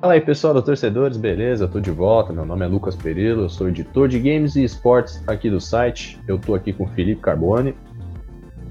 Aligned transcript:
Fala 0.00 0.14
aí 0.14 0.20
pessoal 0.22 0.54
do 0.54 0.62
Torcedores, 0.62 1.18
beleza? 1.18 1.64
Eu 1.64 1.68
tô 1.68 1.78
de 1.78 1.90
volta, 1.90 2.32
meu 2.32 2.46
nome 2.46 2.64
é 2.64 2.68
Lucas 2.68 2.96
Perillo, 2.96 3.42
eu 3.42 3.48
sou 3.50 3.68
editor 3.68 4.08
de 4.08 4.18
games 4.18 4.56
e 4.56 4.64
esportes 4.64 5.22
aqui 5.28 5.50
do 5.50 5.60
site. 5.60 6.18
Eu 6.26 6.38
tô 6.38 6.54
aqui 6.54 6.72
com 6.72 6.84
o 6.84 6.86
Felipe 6.86 7.20
Carbone. 7.20 7.74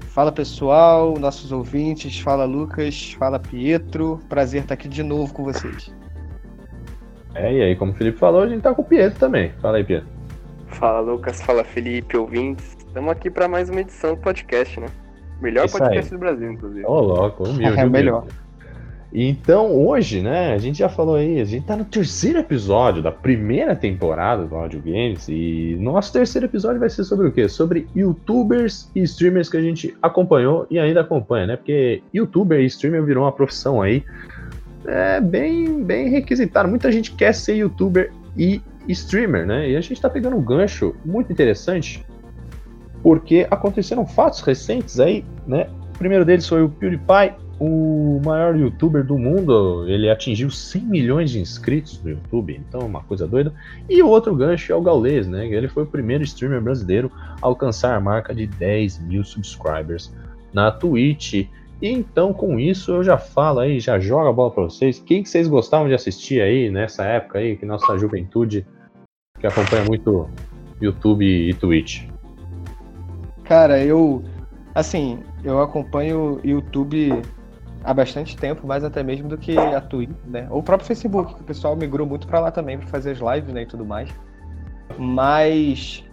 Fala 0.08 0.32
pessoal, 0.32 1.16
nossos 1.20 1.52
ouvintes, 1.52 2.18
fala 2.18 2.44
Lucas, 2.44 3.12
fala 3.12 3.38
Pietro, 3.38 4.18
prazer 4.28 4.62
estar 4.62 4.74
aqui 4.74 4.88
de 4.88 5.04
novo 5.04 5.32
com 5.32 5.44
vocês. 5.44 5.94
É, 7.36 7.52
e 7.54 7.62
aí, 7.62 7.76
como 7.76 7.92
o 7.92 7.94
Felipe 7.94 8.18
falou, 8.18 8.42
a 8.42 8.48
gente 8.48 8.62
tá 8.62 8.74
com 8.74 8.82
o 8.82 8.84
Pietro 8.84 9.20
também. 9.20 9.52
Fala 9.60 9.76
aí, 9.76 9.84
Pietro. 9.84 10.08
Fala 10.66 10.98
Lucas, 10.98 11.40
fala 11.40 11.62
Felipe, 11.62 12.16
ouvintes. 12.16 12.76
Estamos 12.76 13.08
aqui 13.08 13.30
para 13.30 13.46
mais 13.46 13.70
uma 13.70 13.80
edição 13.80 14.16
do 14.16 14.20
podcast, 14.20 14.80
né? 14.80 14.88
Melhor 15.40 15.66
Isso 15.66 15.78
podcast 15.78 16.06
aí. 16.06 16.10
do 16.10 16.18
Brasil, 16.18 16.52
inclusive. 16.52 16.84
Ô, 16.84 17.00
louco, 17.00 17.44
humilde. 17.44 17.62
É 17.66 17.68
o 17.68 17.72
humilde. 17.74 17.90
melhor. 17.92 18.26
Então, 19.12 19.74
hoje, 19.74 20.20
né, 20.20 20.52
a 20.52 20.58
gente 20.58 20.78
já 20.78 20.88
falou 20.88 21.16
aí, 21.16 21.40
a 21.40 21.44
gente 21.44 21.66
tá 21.66 21.76
no 21.76 21.84
terceiro 21.84 22.38
episódio 22.38 23.02
da 23.02 23.10
primeira 23.10 23.74
temporada 23.74 24.44
do 24.44 24.54
Audio 24.54 24.80
Games 24.80 25.26
e 25.28 25.76
nosso 25.80 26.12
terceiro 26.12 26.46
episódio 26.46 26.78
vai 26.78 26.88
ser 26.88 27.02
sobre 27.02 27.26
o 27.26 27.32
quê? 27.32 27.48
Sobre 27.48 27.88
youtubers 27.94 28.88
e 28.94 29.02
streamers 29.02 29.48
que 29.48 29.56
a 29.56 29.62
gente 29.62 29.96
acompanhou 30.00 30.64
e 30.70 30.78
ainda 30.78 31.00
acompanha, 31.00 31.48
né? 31.48 31.56
Porque 31.56 32.02
youtuber 32.14 32.60
e 32.60 32.66
streamer 32.66 33.04
virou 33.04 33.24
uma 33.24 33.32
profissão 33.32 33.82
aí 33.82 34.04
é 34.86 35.20
bem, 35.20 35.82
bem 35.82 36.08
requisitada. 36.08 36.68
Muita 36.68 36.90
gente 36.90 37.12
quer 37.12 37.34
ser 37.34 37.56
youtuber 37.56 38.12
e 38.36 38.62
streamer, 38.88 39.46
né? 39.46 39.70
E 39.70 39.76
a 39.76 39.80
gente 39.80 40.00
tá 40.00 40.08
pegando 40.08 40.36
um 40.36 40.42
gancho 40.42 40.94
muito 41.04 41.32
interessante 41.32 42.04
porque 43.02 43.46
aconteceram 43.50 44.06
fatos 44.06 44.40
recentes 44.40 45.00
aí, 45.00 45.24
né? 45.46 45.68
O 45.94 45.98
primeiro 45.98 46.24
deles 46.24 46.46
foi 46.46 46.62
o 46.62 46.68
PewDiePie, 46.68 47.34
o 47.60 48.18
maior 48.24 48.56
youtuber 48.56 49.04
do 49.04 49.18
mundo. 49.18 49.84
Ele 49.86 50.08
atingiu 50.08 50.50
100 50.50 50.82
milhões 50.82 51.30
de 51.30 51.38
inscritos 51.38 52.02
no 52.02 52.08
YouTube, 52.08 52.56
então 52.56 52.80
é 52.80 52.84
uma 52.84 53.02
coisa 53.02 53.28
doida. 53.28 53.52
E 53.88 54.02
o 54.02 54.08
outro 54.08 54.34
gancho 54.34 54.72
é 54.72 54.74
o 54.74 54.80
Gaules, 54.80 55.28
né? 55.28 55.46
Ele 55.46 55.68
foi 55.68 55.82
o 55.82 55.86
primeiro 55.86 56.24
streamer 56.24 56.62
brasileiro 56.62 57.12
a 57.14 57.36
alcançar 57.42 57.94
a 57.94 58.00
marca 58.00 58.34
de 58.34 58.46
10 58.46 59.00
mil 59.00 59.22
subscribers 59.22 60.10
na 60.54 60.72
Twitch. 60.72 61.46
Então, 61.82 62.32
com 62.32 62.58
isso, 62.58 62.92
eu 62.92 63.04
já 63.04 63.18
falo 63.18 63.60
aí, 63.60 63.78
já 63.78 63.98
jogo 64.00 64.26
a 64.26 64.32
bola 64.32 64.50
pra 64.50 64.64
vocês. 64.64 64.98
Quem 64.98 65.22
que 65.22 65.28
vocês 65.28 65.46
gostavam 65.46 65.86
de 65.86 65.94
assistir 65.94 66.40
aí 66.40 66.70
nessa 66.70 67.04
época 67.04 67.38
aí, 67.38 67.56
que 67.56 67.66
nossa 67.66 67.96
juventude 67.98 68.66
que 69.38 69.46
acompanha 69.46 69.84
muito 69.84 70.28
YouTube 70.80 71.24
e 71.24 71.52
Twitch? 71.54 72.04
Cara, 73.44 73.82
eu 73.82 74.22
assim, 74.74 75.18
eu 75.42 75.60
acompanho 75.60 76.40
YouTube 76.44 77.20
há 77.84 77.94
bastante 77.94 78.36
tempo, 78.36 78.66
mais 78.66 78.84
até 78.84 79.02
mesmo 79.02 79.28
do 79.28 79.38
que 79.38 79.56
a 79.58 79.80
Twitch, 79.80 80.10
né? 80.26 80.46
Ou 80.50 80.58
o 80.58 80.62
próprio 80.62 80.86
Facebook, 80.86 81.34
que 81.34 81.40
o 81.40 81.44
pessoal 81.44 81.76
migrou 81.76 82.06
muito 82.06 82.26
pra 82.26 82.40
lá 82.40 82.50
também 82.50 82.78
pra 82.78 82.86
fazer 82.88 83.12
as 83.12 83.18
lives, 83.18 83.52
né, 83.52 83.62
e 83.62 83.66
tudo 83.66 83.84
mais. 83.84 84.10
Mas 84.98 86.04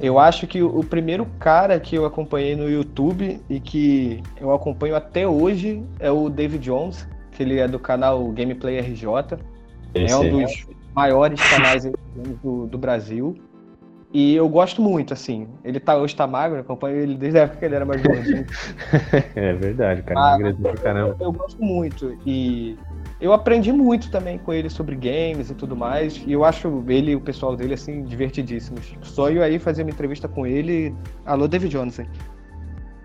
eu 0.00 0.18
acho 0.18 0.46
que 0.46 0.62
o 0.62 0.82
primeiro 0.84 1.26
cara 1.38 1.78
que 1.80 1.96
eu 1.96 2.04
acompanhei 2.04 2.54
no 2.54 2.68
YouTube 2.68 3.40
e 3.48 3.60
que 3.60 4.22
eu 4.40 4.52
acompanho 4.52 4.94
até 4.94 5.26
hoje 5.26 5.82
é 5.98 6.10
o 6.10 6.28
David 6.28 6.64
Jones, 6.64 7.08
que 7.32 7.42
ele 7.42 7.58
é 7.58 7.66
do 7.66 7.78
canal 7.78 8.22
Gameplay 8.28 8.78
RJ. 8.78 9.38
É 9.94 10.04
Esse 10.04 10.14
um 10.14 10.30
dos 10.30 10.66
maiores 10.94 11.40
canais 11.50 11.84
do, 12.42 12.66
do 12.66 12.78
Brasil. 12.78 13.36
E 14.12 14.34
eu 14.34 14.48
gosto 14.48 14.82
muito, 14.82 15.12
assim. 15.12 15.46
Ele 15.64 15.78
tá, 15.78 15.96
hoje 15.96 16.16
tá 16.16 16.26
magro, 16.26 16.58
eu 16.58 16.62
acompanho 16.62 16.96
ele 16.96 17.16
desde 17.16 17.38
a 17.38 17.42
época 17.42 17.60
que 17.60 17.64
ele 17.64 17.76
era 17.76 17.84
mais 17.84 18.02
gordinho. 18.02 18.44
é 19.36 19.52
verdade, 19.52 20.02
cara. 20.02 20.34
Ah, 20.34 20.54
pra 20.60 20.76
caramba. 20.78 21.16
eu 21.20 21.30
gosto 21.30 21.62
muito. 21.62 22.18
E 22.26 22.76
eu 23.20 23.32
aprendi 23.32 23.70
muito 23.72 24.10
também 24.10 24.36
com 24.38 24.52
ele 24.52 24.68
sobre 24.68 24.96
games 24.96 25.50
e 25.50 25.54
tudo 25.54 25.76
mais. 25.76 26.20
E 26.26 26.32
eu 26.32 26.44
acho 26.44 26.84
ele 26.88 27.12
e 27.12 27.16
o 27.16 27.20
pessoal 27.20 27.54
dele, 27.54 27.74
assim, 27.74 28.02
divertidíssimos. 28.02 28.96
Sonho 29.02 29.44
aí 29.44 29.60
fazer 29.60 29.82
uma 29.82 29.90
entrevista 29.92 30.26
com 30.26 30.44
ele. 30.44 30.92
Alô, 31.24 31.46
David 31.46 31.70
Johnson. 31.70 32.04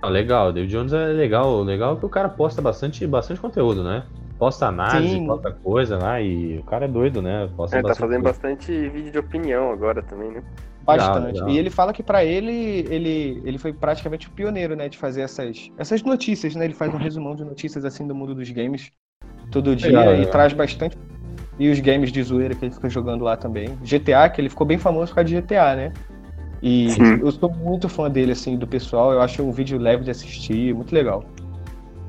Ah, 0.02 0.10
legal, 0.10 0.52
David 0.52 0.72
Jones 0.72 0.92
é 0.92 1.06
legal. 1.08 1.62
Legal 1.62 1.96
é 1.96 2.00
que 2.00 2.06
o 2.06 2.10
cara 2.10 2.30
posta 2.30 2.64
bastante, 2.64 3.06
bastante 3.06 3.40
conteúdo, 3.40 3.84
né? 3.84 4.06
Posta 4.40 4.68
análise, 4.68 5.16
Sim. 5.16 5.28
posta 5.28 5.52
coisa 5.52 5.98
lá 5.98 6.20
e 6.20 6.58
o 6.60 6.64
cara 6.64 6.86
é 6.86 6.88
doido, 6.88 7.22
né? 7.22 7.50
Posta 7.56 7.78
É, 7.78 7.82
tá 7.82 7.96
fazendo 7.96 8.22
coisa. 8.22 8.40
bastante 8.40 8.72
vídeo 8.90 9.12
de 9.12 9.20
opinião 9.20 9.72
agora 9.72 10.02
também, 10.02 10.32
né? 10.32 10.44
Bastante. 10.86 11.34
legal. 11.34 11.50
E 11.50 11.58
ele 11.58 11.70
fala 11.70 11.92
que 11.92 12.04
pra 12.04 12.24
ele, 12.24 12.86
ele, 12.90 13.42
ele 13.44 13.58
foi 13.58 13.74
praticamente 13.74 14.28
o 14.28 14.32
pioneiro, 14.32 14.76
né, 14.76 14.88
de 14.88 14.98
fazer 14.98 15.22
essas, 15.22 15.70
essas 15.78 16.04
notícias, 16.04 16.56
né? 16.56 16.66
Ele 16.66 16.74
faz 16.74 16.94
um 16.94 16.98
resumão 16.98 17.36
de 17.36 17.44
notícias 17.44 17.84
assim 17.84 18.08
do 18.08 18.14
mundo 18.14 18.36
dos 18.36 18.50
games 18.52 18.92
todo 19.52 19.76
dia 19.76 19.90
Legal, 19.90 20.16
e 20.16 20.26
traz 20.28 20.54
bastante. 20.54 20.98
E 21.58 21.70
os 21.70 21.80
games 21.80 22.12
de 22.12 22.22
zoeira 22.22 22.54
que 22.54 22.66
ele 22.66 22.74
fica 22.74 22.90
jogando 22.90 23.24
lá 23.24 23.38
também. 23.38 23.78
GTA, 23.82 24.30
que 24.30 24.42
ele 24.42 24.50
ficou 24.50 24.68
bem 24.68 24.78
famoso 24.78 25.08
por 25.12 25.16
causa 25.16 25.30
de 25.30 25.36
GTA, 25.36 25.76
né? 25.76 25.94
E 26.62 26.90
Sim. 26.90 27.20
eu 27.22 27.32
sou 27.32 27.50
muito 27.50 27.88
fã 27.88 28.10
dele, 28.10 28.34
assim, 28.34 28.58
do 28.58 28.68
pessoal. 28.68 29.14
Eu 29.14 29.22
acho 29.22 29.42
um 29.42 29.52
vídeo 29.52 29.78
leve 29.78 30.04
de 30.04 30.12
assistir, 30.12 30.74
muito 30.74 30.94
legal. 30.94 31.24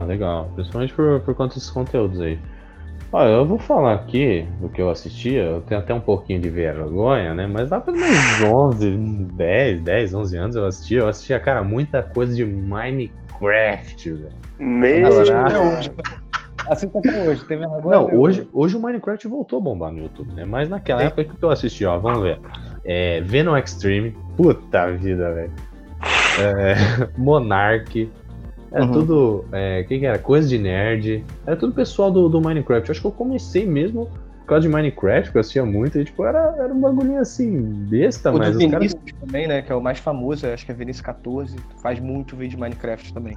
Ah, 0.01 0.05
legal, 0.05 0.51
principalmente 0.55 0.93
por, 0.93 1.21
por 1.21 1.35
conta 1.35 1.55
desses 1.55 1.71
conteúdos 1.71 2.21
aí. 2.21 2.39
Olha, 3.19 3.31
eu 3.31 3.47
vou 3.47 3.57
falar 3.57 3.95
aqui 3.95 4.47
do 4.61 4.69
que 4.69 4.79
eu 4.79 4.91
assistia, 4.91 5.43
eu 5.43 5.63
tenho 5.63 5.81
até 5.81 5.95
um 5.95 6.01
pouquinho 6.03 6.39
de 6.39 6.51
vergonha, 6.51 7.33
né? 7.33 7.47
Mas 7.47 7.71
lá 7.71 7.81
pelos 7.81 7.99
meus 7.99 8.43
11, 8.43 8.91
10, 9.33 9.81
10, 9.81 10.15
11 10.15 10.37
anos 10.37 10.57
eu 10.57 10.67
assistia, 10.67 10.99
eu 10.99 11.09
assistia, 11.09 11.41
cara, 11.41 11.65
muita 11.65 12.03
coisa 12.03 12.37
de 12.37 12.45
Minecraft, 12.45 14.11
velho. 14.13 14.33
Até 15.47 15.59
hoje. 15.59 15.93
Assista 16.69 16.99
até 16.99 17.23
hoje, 17.23 17.43
tem 17.47 17.59
vergonha. 17.59 17.97
Não, 17.97 18.15
hoje, 18.21 18.47
hoje 18.53 18.77
o 18.77 18.83
Minecraft 18.83 19.27
voltou 19.29 19.61
a 19.61 19.63
bombar 19.63 19.91
no 19.93 20.01
YouTube, 20.01 20.35
né? 20.35 20.45
Mas 20.45 20.69
naquela 20.69 21.01
Sim. 21.01 21.07
época 21.07 21.25
que 21.25 21.43
eu 21.43 21.51
assisti, 21.51 21.87
ó, 21.87 21.99
vamos 21.99 22.21
ver. 22.21 22.39
É, 22.85 23.23
Venom 23.23 23.57
Extreme, 23.57 24.15
puta 24.37 24.93
vida, 24.93 25.33
velho. 25.33 25.53
É, 26.39 27.09
Monarch, 27.17 28.13
era 28.77 28.85
Uhum. 28.85 28.93
tudo. 28.93 29.45
É, 29.53 29.83
que 29.85 29.99
que 29.99 30.07
era? 30.07 30.19
Coisa 30.19 30.47
de 30.47 30.59
nerd. 30.59 31.25
Era 31.47 31.57
tudo 31.57 31.73
pessoal 31.73 32.11
do, 32.11 32.29
do 32.29 32.41
Minecraft. 32.41 32.89
Eu 32.89 32.93
acho 32.93 33.01
que 33.01 33.07
eu 33.07 33.11
comecei 33.13 33.67
mesmo 33.67 34.07
por 34.41 34.47
causa 34.51 34.63
de 34.63 34.69
Minecraft, 34.69 35.33
que 35.33 35.37
eu 35.37 35.41
assistia 35.41 35.65
muito, 35.65 35.99
e 35.99 36.05
tipo, 36.05 36.25
era, 36.25 36.55
era 36.59 36.73
um 36.73 36.81
bagulhinho 36.81 37.21
assim, 37.21 37.61
besta, 37.91 38.31
O 38.31 38.39
mas 38.39 38.51
caras. 38.57 38.57
Vinícius 38.57 39.03
também, 39.21 39.49
né? 39.49 39.61
Que 39.63 39.73
é 39.73 39.75
o 39.75 39.81
mais 39.81 39.99
famoso, 39.99 40.47
acho 40.47 40.65
que 40.65 40.71
é 40.71 40.75
Vinícius 40.75 41.05
14. 41.05 41.57
Faz 41.83 41.99
muito 41.99 42.37
vídeo 42.37 42.51
de 42.53 42.61
Minecraft 42.61 43.13
também. 43.13 43.37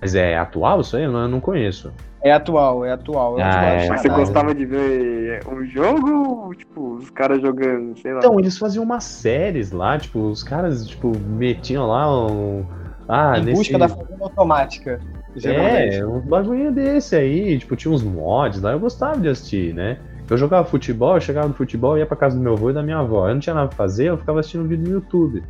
Mas 0.00 0.14
é 0.14 0.38
atual 0.38 0.80
isso 0.80 0.96
aí? 0.96 1.04
Eu 1.04 1.12
não, 1.12 1.40
conheço. 1.40 1.92
É 2.22 2.32
atual, 2.32 2.84
é 2.84 2.92
atual. 2.92 3.38
É 3.40 3.44
um 3.44 3.48
dos 3.48 3.56
Ah, 3.56 3.64
é. 3.64 3.88
Mas 3.88 4.00
você 4.02 4.08
gostava 4.08 4.54
de 4.54 4.64
ver 4.64 5.40
um 5.48 5.64
jogo 5.64 6.44
ou, 6.46 6.54
tipo, 6.54 6.94
os 6.94 7.10
caras 7.10 7.40
jogando, 7.42 7.98
sei 7.98 8.12
lá. 8.12 8.18
Então, 8.18 8.38
eles 8.38 8.56
faziam 8.56 8.84
umas 8.84 9.04
séries 9.04 9.72
lá, 9.72 9.98
tipo, 9.98 10.20
os 10.20 10.42
caras, 10.42 10.86
tipo, 10.86 11.12
metiam 11.18 11.86
lá 11.86 12.26
um. 12.30 12.64
Ah, 13.10 13.38
Em 13.38 13.44
nesse... 13.44 13.58
busca 13.58 13.78
da 13.78 13.88
fazenda 13.88 14.22
automática. 14.22 15.00
Geralmente. 15.34 15.96
É, 15.96 16.06
uns 16.06 16.24
bagulho 16.24 16.72
desse 16.72 17.16
aí, 17.16 17.58
tipo, 17.58 17.74
tinha 17.74 17.92
uns 17.92 18.02
mods 18.02 18.62
lá, 18.62 18.72
eu 18.72 18.80
gostava 18.80 19.18
de 19.18 19.28
assistir, 19.28 19.74
né? 19.74 19.98
Eu 20.28 20.36
jogava 20.36 20.64
futebol, 20.64 21.16
eu 21.16 21.20
chegava 21.20 21.48
no 21.48 21.54
futebol, 21.54 21.98
ia 21.98 22.06
pra 22.06 22.16
casa 22.16 22.36
do 22.36 22.42
meu 22.42 22.52
avô 22.52 22.70
e 22.70 22.72
da 22.72 22.82
minha 22.82 22.98
avó. 22.98 23.28
Eu 23.28 23.34
não 23.34 23.40
tinha 23.40 23.54
nada 23.54 23.66
pra 23.66 23.76
fazer, 23.76 24.10
eu 24.10 24.16
ficava 24.16 24.38
assistindo 24.38 24.66
vídeo 24.68 24.84
no 24.84 24.94
YouTube. 24.94 25.42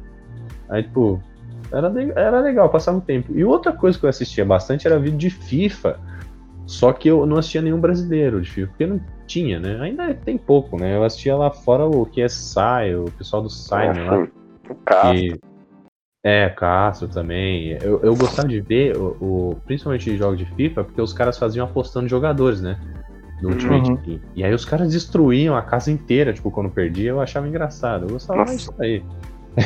Aí, 0.70 0.82
tipo, 0.82 1.22
era, 1.70 1.92
era 2.16 2.40
legal, 2.40 2.68
passava 2.70 2.96
um 2.96 3.00
tempo. 3.00 3.30
E 3.34 3.44
outra 3.44 3.72
coisa 3.72 3.98
que 3.98 4.06
eu 4.06 4.10
assistia 4.10 4.44
bastante 4.44 4.86
era 4.86 4.98
vídeo 4.98 5.18
de 5.18 5.28
FIFA. 5.28 5.98
Só 6.64 6.92
que 6.92 7.08
eu 7.08 7.26
não 7.26 7.36
assistia 7.36 7.60
nenhum 7.60 7.80
brasileiro 7.80 8.40
de 8.40 8.50
FIFA, 8.50 8.68
porque 8.68 8.86
não 8.86 9.00
tinha, 9.26 9.60
né? 9.60 9.78
Ainda 9.80 10.14
tem 10.14 10.38
pouco, 10.38 10.78
né? 10.78 10.96
Eu 10.96 11.04
assistia 11.04 11.36
lá 11.36 11.50
fora 11.50 11.84
o 11.84 12.06
QSI, 12.06 12.94
o 12.96 13.10
pessoal 13.18 13.42
do 13.42 13.50
Simon 13.50 14.06
lá. 14.06 14.28
O 14.70 14.74
carro. 14.84 15.12
É, 16.22 16.50
Castro 16.50 17.08
também. 17.08 17.72
Eu, 17.82 18.00
eu 18.02 18.14
gostava 18.14 18.46
de 18.48 18.60
ver, 18.60 18.94
o, 18.96 19.16
o- 19.20 19.56
principalmente 19.66 20.16
jogos 20.16 20.38
de 20.38 20.44
FIFA, 20.44 20.84
porque 20.84 21.00
os 21.00 21.12
caras 21.12 21.38
faziam 21.38 21.64
apostando 21.66 22.08
jogadores, 22.08 22.60
né? 22.60 22.76
No 23.40 23.50
Ultimate 23.50 23.90
Uhum. 23.90 23.96
Team. 23.96 24.20
E 24.36 24.44
aí 24.44 24.52
os 24.52 24.66
caras 24.66 24.90
destruíam 24.92 25.56
a 25.56 25.62
casa 25.62 25.90
inteira, 25.90 26.32
tipo, 26.32 26.50
quando 26.50 26.68
perdia, 26.70 27.10
eu 27.10 27.20
achava 27.20 27.48
engraçado. 27.48 28.04
Eu 28.04 28.10
gostava 28.10 28.40
Nossa. 28.40 28.54
disso 28.54 28.74
aí. 28.78 29.02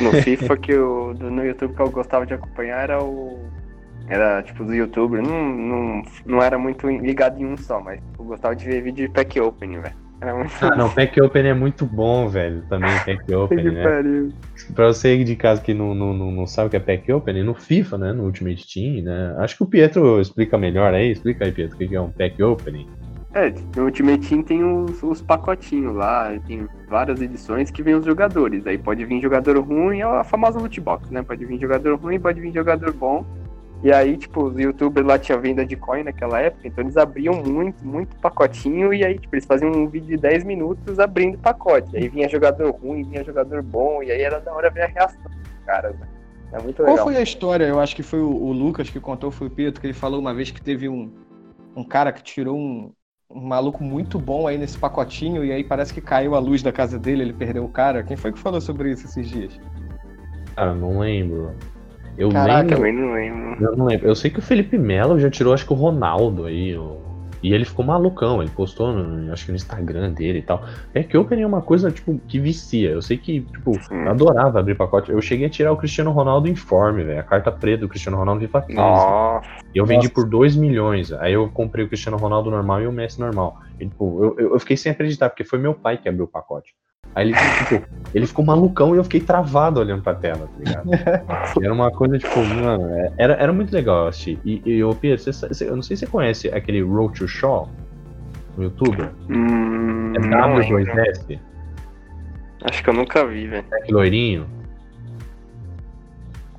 No 0.01 0.13
FIFA 0.23 0.57
que 0.57 0.73
eu, 0.73 1.13
do- 1.15 1.31
no 1.31 1.45
YouTube 1.45 1.75
que 1.75 1.83
eu 1.83 1.91
gostava 1.91 2.25
de 2.25 2.35
acompanhar 2.35 2.85
era 2.85 3.03
o. 3.03 3.49
Era 4.07 4.43
tipo 4.43 4.65
do 4.65 4.75
youtuber. 4.75 5.21
Não, 5.23 5.49
não, 5.49 6.03
não 6.27 6.43
era 6.43 6.57
muito 6.59 6.89
ligado 6.89 7.41
em 7.41 7.47
um 7.47 7.57
só, 7.57 7.81
mas 7.81 8.01
eu 8.19 8.25
gostava 8.27 8.55
de 8.55 8.65
ver 8.65 8.83
vídeo 8.83 9.09
de 9.09 9.13
pack 9.13 9.41
opening, 9.41 9.81
velho. 9.81 10.04
Era 10.25 10.35
muito. 10.35 10.53
Ah, 10.63 10.75
não, 10.75 10.89
Pack 10.89 11.21
Open 11.21 11.47
é 11.47 11.53
muito 11.53 11.85
bom, 11.85 12.29
velho. 12.29 12.63
Também 12.63 12.91
Pack 13.05 13.25
que 13.27 13.35
Open, 13.35 13.65
né? 13.65 13.83
pariu. 13.83 14.33
Pra 14.75 14.87
você 14.87 15.23
de 15.23 15.37
casa 15.37 15.61
que 15.61 15.75
não, 15.75 15.95
não, 15.95 16.15
não, 16.15 16.47
sabe 16.47 16.69
o 16.69 16.71
que 16.71 16.77
é 16.77 16.81
Pack 16.81 17.13
Open, 17.13 17.43
no 17.43 17.55
FIFA, 17.55 17.99
né? 17.99 18.13
No 18.13 18.25
Ultimate 18.25 18.67
Team, 18.73 19.05
né? 19.05 19.35
Acho 19.39 19.57
que 19.57 19.63
o 19.63 19.67
Pietro 19.67 20.19
explica 20.21 20.57
melhor 20.57 20.95
aí. 20.95 21.11
Explica 21.11 21.45
aí, 21.45 21.53
Pietro, 21.53 21.77
o 21.77 21.79
que 21.79 21.95
é 21.95 22.01
um 22.01 22.11
Pack 22.11 22.43
Opening. 22.43 22.89
É, 23.35 23.53
no 23.77 23.85
Ultimate 23.85 24.27
Team 24.27 24.43
tem 24.43 24.65
os, 24.65 25.03
os 25.03 25.21
pacotinhos 25.21 25.95
lá, 25.95 26.33
tem 26.47 26.69
várias 26.89 27.21
edições 27.21 27.71
que 27.71 27.83
vem 27.83 27.95
os 27.95 28.05
jogadores. 28.05 28.67
Aí 28.67 28.79
pode 28.79 29.05
vir 29.05 29.21
jogador 29.21 29.59
ruim, 29.59 29.99
é 29.99 30.05
a 30.05 30.25
famosa 30.25 30.59
loot 30.59 30.81
box, 30.81 31.13
né? 31.13 31.23
Pode 31.23 31.45
vir 31.45 31.61
jogador 31.61 31.99
ruim, 31.99 32.19
pode 32.19 32.41
vir 32.41 32.53
jogador 32.55 32.93
bom. 32.93 33.27
E 33.85 33.93
aí, 33.93 34.17
tipo, 34.17 34.45
os 34.45 34.59
youtubers 34.59 35.07
lá 35.07 35.19
tinham 35.19 35.39
venda 35.39 35.63
de 35.63 35.77
coin 35.77 36.05
naquela 36.05 36.41
época, 36.41 36.67
então 36.67 36.83
eles 36.83 36.97
abriam 36.97 37.35
muito, 37.35 37.87
muito 37.87 38.17
pacotinho, 38.17 38.95
e 38.95 39.05
aí, 39.05 39.19
tipo, 39.19 39.35
eles 39.35 39.45
faziam 39.45 39.71
um 39.71 39.87
vídeo 39.87 40.09
de 40.09 40.17
10 40.17 40.43
minutos 40.43 40.99
abrindo 40.99 41.37
pacote. 41.37 41.95
Aí 41.95 42.09
vinha 42.09 42.27
jogador 42.27 42.71
ruim, 42.71 43.03
vinha 43.03 43.23
jogador 43.23 43.63
bom, 43.63 44.03
e 44.03 44.11
aí 44.11 44.23
era 44.23 44.41
da 44.41 44.55
hora 44.55 44.71
ver 44.71 44.85
a 44.85 44.87
reação 44.87 45.21
dos 45.23 45.67
caras, 45.67 45.95
né? 45.99 46.09
É 46.55 46.63
muito 46.63 46.81
legal. 46.81 46.97
Qual 46.97 47.09
foi 47.09 47.17
a 47.19 47.21
história? 47.21 47.67
Eu 47.67 47.79
acho 47.79 47.95
que 47.95 48.03
foi 48.03 48.21
o, 48.21 48.31
o 48.31 48.53
Lucas 48.53 48.89
que 48.89 48.99
contou, 48.99 49.31
foi 49.31 49.49
o 49.49 49.51
Pedro, 49.51 49.79
que 49.79 49.87
ele 49.87 49.93
falou 49.93 50.19
uma 50.19 50.33
vez 50.33 50.51
que 50.51 50.63
teve 50.63 50.89
um, 50.89 51.13
um 51.77 51.85
cara 51.85 52.11
que 52.11 52.23
tirou 52.23 52.57
um, 52.57 52.91
um 53.29 53.41
maluco 53.43 53.85
muito 53.85 54.19
bom 54.19 54.47
aí 54.47 54.57
nesse 54.57 54.79
pacotinho, 54.79 55.45
e 55.45 55.53
aí 55.53 55.63
parece 55.63 55.93
que 55.93 56.01
caiu 56.01 56.35
a 56.35 56.39
luz 56.39 56.63
da 56.63 56.73
casa 56.73 56.99
dele, 56.99 57.21
ele 57.21 57.35
perdeu 57.35 57.67
o 57.67 57.69
cara. 57.69 58.03
Quem 58.03 58.17
foi 58.17 58.33
que 58.33 58.39
falou 58.39 58.63
sobre 58.63 58.93
isso 58.93 59.05
esses 59.05 59.29
dias? 59.29 59.61
Cara, 60.57 60.75
não 60.75 61.01
lembro. 61.01 61.55
Eu 62.17 62.29
Caraca, 62.31 62.61
lembro. 62.63 62.77
Também 62.77 62.93
não 62.93 63.13
lembro. 63.13 63.65
Eu 63.65 63.77
não 63.77 63.87
lembro. 63.87 64.07
Eu 64.09 64.15
sei 64.15 64.31
que 64.31 64.39
o 64.39 64.43
Felipe 64.43 64.79
Melo 64.79 65.19
já 65.19 65.31
tirou, 65.31 65.53
acho 65.53 65.67
que 65.67 65.73
o 65.73 65.77
Ronaldo 65.77 66.45
aí. 66.47 66.77
o- 66.77 67.03
E 67.43 67.53
ele 67.53 67.67
ficou 67.67 67.85
malucão. 67.85 68.41
Ele 68.41 68.51
postou, 68.51 68.91
no, 68.91 69.31
acho 69.31 69.45
que 69.45 69.51
no 69.53 69.57
Instagram 69.57 70.13
dele 70.13 70.39
e 70.39 70.43
tal. 70.43 70.65
É 70.95 71.03
que 71.03 71.15
eu 71.15 71.27
queria 71.27 71.47
uma 71.47 71.61
coisa, 71.61 71.91
tipo, 71.91 72.19
que 72.27 72.41
vicia. 72.41 72.89
Eu 72.91 73.03
sei 73.03 73.19
que, 73.19 73.43
tipo, 73.43 73.75
Sim. 73.83 74.09
adorava 74.09 74.61
abrir 74.61 74.75
pacote. 74.75 75.11
Eu 75.13 75.21
cheguei 75.21 75.47
a 75.47 75.51
tirar 75.51 75.71
o 75.71 75.77
Cristiano 75.77 76.11
Ronaldo 76.11 76.49
informe, 76.49 77.05
velho. 77.05 77.21
A 77.21 77.23
carta 77.23 77.53
preta 77.53 77.83
do 77.83 77.89
Cristiano 77.89 78.17
Ronaldo 78.17 78.41
FIFA 78.41 78.63
15. 78.63 78.75
Nossa, 78.79 79.47
E 79.75 79.79
eu 79.79 79.85
vendi 79.85 80.05
Nossa. 80.07 80.15
por 80.15 80.27
2 80.27 80.57
milhões. 80.57 81.13
Aí 81.13 81.35
eu 81.35 81.51
comprei 81.51 81.85
o 81.85 81.89
Cristiano 81.89 82.17
Ronaldo 82.17 82.51
normal 82.51 82.81
e 82.81 82.87
o 82.87 82.93
Messi 82.93 83.21
normal. 83.21 83.55
E, 83.79 83.87
tipo, 83.89 84.25
eu, 84.39 84.53
eu 84.53 84.61
fiquei 84.61 84.77
sem 84.79 84.91
acreditar, 84.93 85.29
porque 85.29 85.45
foi 85.45 85.59
meu 85.59 85.75
pai 85.75 85.99
que 85.99 86.09
abriu 86.09 86.25
o 86.25 86.29
pacote. 86.29 86.73
Aí 87.15 87.29
ele, 87.29 87.37
tipo, 87.59 87.85
ele 88.13 88.27
ficou 88.27 88.45
malucão 88.45 88.95
e 88.95 88.99
eu 88.99 89.05
fiquei 89.05 89.21
travado 89.21 89.79
olhando 89.81 90.03
pra 90.03 90.15
tela, 90.15 90.49
tá 90.49 90.59
ligado? 90.59 90.91
E 91.61 91.65
era 91.65 91.73
uma 91.73 91.91
coisa, 91.91 92.19
tipo, 92.19 92.39
mano, 92.41 92.93
é- 92.95 93.13
era, 93.19 93.35
era 93.35 93.53
muito 93.53 93.73
legal 93.73 94.03
eu 94.03 94.09
assistir. 94.09 94.39
E, 94.45 94.61
e 94.65 94.83
ô, 94.85 94.95
Pedro, 94.95 95.19
você 95.23 95.33
você- 95.33 95.69
eu 95.69 95.77
não 95.77 95.83
sei 95.83 95.97
se 95.97 96.05
você 96.07 96.11
conhece 96.11 96.49
aquele 96.49 96.83
Road 96.83 97.19
to 97.19 97.29
Shaw 97.29 97.69
no 98.57 98.65
YouTube. 98.65 99.03
hum, 99.31 100.13
É 100.17 100.19
não 100.19 100.57
lembro. 100.57 100.79
W2S, 100.85 101.39
Acho 102.65 102.83
que 102.83 102.89
eu 102.91 102.95
nunca 102.95 103.27
vi, 103.27 103.47
velho. 103.47 103.65
aquele 103.73 103.93
loirinho. 103.93 104.47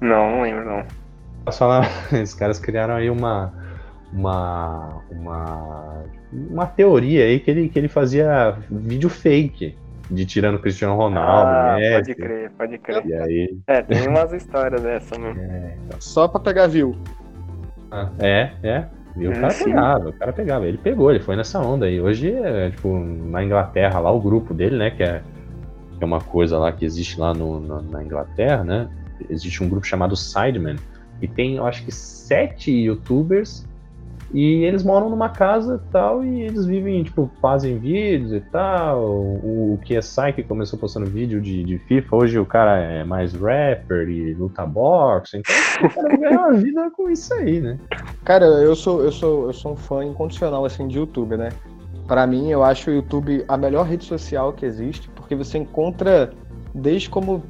Não, 0.01 0.31
não 0.31 0.41
lembro, 0.43 0.65
não. 0.65 0.83
Posso 1.45 1.59
falar, 1.59 1.89
esses 2.13 2.33
caras 2.35 2.59
criaram 2.59 2.95
aí 2.95 3.09
uma. 3.09 3.53
Uma. 4.13 5.01
Uma. 5.11 6.03
Uma 6.31 6.65
teoria 6.67 7.23
aí 7.25 7.39
que 7.39 7.49
ele, 7.49 7.69
que 7.69 7.79
ele 7.79 7.87
fazia 7.87 8.57
vídeo 8.69 9.09
fake 9.09 9.77
de 10.09 10.25
tirando 10.25 10.59
Cristiano 10.59 10.95
Ronaldo, 10.95 11.49
ah, 11.51 11.75
Messi. 11.77 11.93
pode 11.93 12.15
crer, 12.15 12.51
pode 12.51 12.77
crer. 12.77 13.05
E 13.05 13.13
aí. 13.13 13.57
É, 13.67 13.81
tem 13.81 14.07
umas 14.07 14.31
histórias 14.33 14.81
dessa, 14.81 15.17
né? 15.17 15.77
Só 15.99 16.27
pra 16.27 16.39
pegar 16.39 16.67
view. 16.67 16.95
ah, 17.91 18.09
É, 18.19 18.51
é. 18.63 18.85
E 19.17 19.27
o 19.27 19.31
É, 19.31 19.35
cara 19.35 19.49
sim. 19.51 19.65
pegava, 19.65 20.09
o 20.09 20.13
cara 20.13 20.33
pegava. 20.33 20.65
Ele 20.67 20.77
pegou, 20.77 21.09
ele 21.09 21.21
foi 21.21 21.35
nessa 21.37 21.59
onda 21.59 21.85
aí. 21.85 22.01
Hoje, 22.01 22.31
é, 22.33 22.69
tipo, 22.69 22.97
na 22.97 23.43
Inglaterra, 23.43 23.99
lá 23.99 24.11
o 24.11 24.19
grupo 24.19 24.53
dele, 24.53 24.77
né? 24.77 24.91
Que 24.91 25.03
é, 25.03 25.21
que 25.97 26.03
é 26.03 26.05
uma 26.05 26.19
coisa 26.19 26.57
lá 26.57 26.71
que 26.71 26.83
existe 26.83 27.19
lá 27.19 27.33
no, 27.33 27.59
na, 27.61 27.81
na 27.81 28.03
Inglaterra, 28.03 28.63
né? 28.63 28.89
Existe 29.29 29.63
um 29.63 29.69
grupo 29.69 29.85
chamado 29.87 30.15
Sidemen. 30.17 30.75
E 31.21 31.27
tem, 31.29 31.55
eu 31.55 31.65
acho 31.65 31.85
que, 31.85 31.91
sete 31.93 32.69
youtubers. 32.71 33.65
E 34.33 34.63
eles 34.63 34.83
moram 34.83 35.10
numa 35.10 35.30
casa 35.30 35.81
e 35.81 35.92
tal, 35.92 36.24
e 36.24 36.42
eles 36.42 36.66
vivem, 36.66 37.04
tipo, 37.04 37.31
fazem 37.42 37.77
vídeos 37.77 38.33
e 38.33 38.42
tal. 38.42 39.01
O, 39.04 39.74
o 39.74 39.80
KSI 39.80 40.33
que 40.33 40.44
começou 40.44 40.80
postando 40.80 41.06
vídeo 41.06 41.39
de, 41.42 41.63
de 41.63 41.77
FIFA, 41.80 42.16
hoje 42.16 42.39
o 42.39 42.45
cara 42.45 42.77
é 42.77 43.04
mais 43.04 43.33
rapper 43.33 44.10
e 44.10 44.33
luta 44.33 44.66
boxe. 44.66 45.38
Então, 45.38 45.56
o 45.88 45.94
cara 45.94 46.18
ganha 46.18 46.39
uma 46.39 46.54
vida 46.54 46.92
com 46.92 47.10
isso 47.10 47.33
aí, 47.36 47.62
né? 47.62 47.77
Cara, 48.24 48.45
eu 48.45 48.75
sou, 48.75 49.04
eu 49.04 49.12
sou, 49.12 49.48
eu 49.48 49.54
sou 49.54 49.74
um 49.74 49.75
fã 49.75 50.04
incondicional 50.04 50.66
assim 50.66 50.88
de 50.88 50.98
YouTube, 50.98 51.38
né? 51.38 51.50
Pra 52.07 52.27
mim, 52.27 52.50
eu 52.50 52.63
acho 52.63 52.89
o 52.89 52.94
YouTube 52.94 53.44
a 53.48 53.57
melhor 53.57 53.86
rede 53.86 54.06
social 54.06 54.54
que 54.54 54.66
existe, 54.66 55.10
porque 55.10 55.36
você 55.36 55.57
encontra 55.57 56.31
desde 56.74 57.10
como 57.10 57.44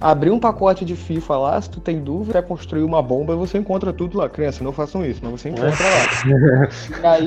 abrir 0.00 0.30
um 0.30 0.40
pacote 0.40 0.84
de 0.84 0.96
FIFA 0.96 1.36
lá, 1.36 1.60
se 1.60 1.70
tu 1.70 1.80
tem 1.80 2.00
dúvida, 2.00 2.40
quer 2.40 2.48
construir 2.48 2.82
uma 2.82 3.02
bomba, 3.02 3.36
você 3.36 3.58
encontra 3.58 3.92
tudo 3.92 4.18
lá. 4.18 4.28
Criança, 4.28 4.64
não 4.64 4.72
façam 4.72 5.04
isso, 5.04 5.20
mas 5.22 5.40
você 5.40 5.48
encontra 5.50 5.88
lá. 5.88 6.06
E 7.02 7.06
aí, 7.06 7.24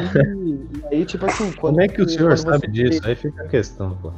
e 0.92 0.96
aí 0.96 1.06
tipo 1.06 1.26
assim, 1.26 1.52
quando 1.52 1.76
Como 1.76 1.82
é 1.82 1.88
que 1.88 2.02
o 2.02 2.10
senhor 2.10 2.38
sabe 2.38 2.68
disso? 2.68 3.02
Aí 3.06 3.16
fica 3.16 3.44
a 3.44 3.48
questão, 3.48 3.98
pô. 4.02 4.12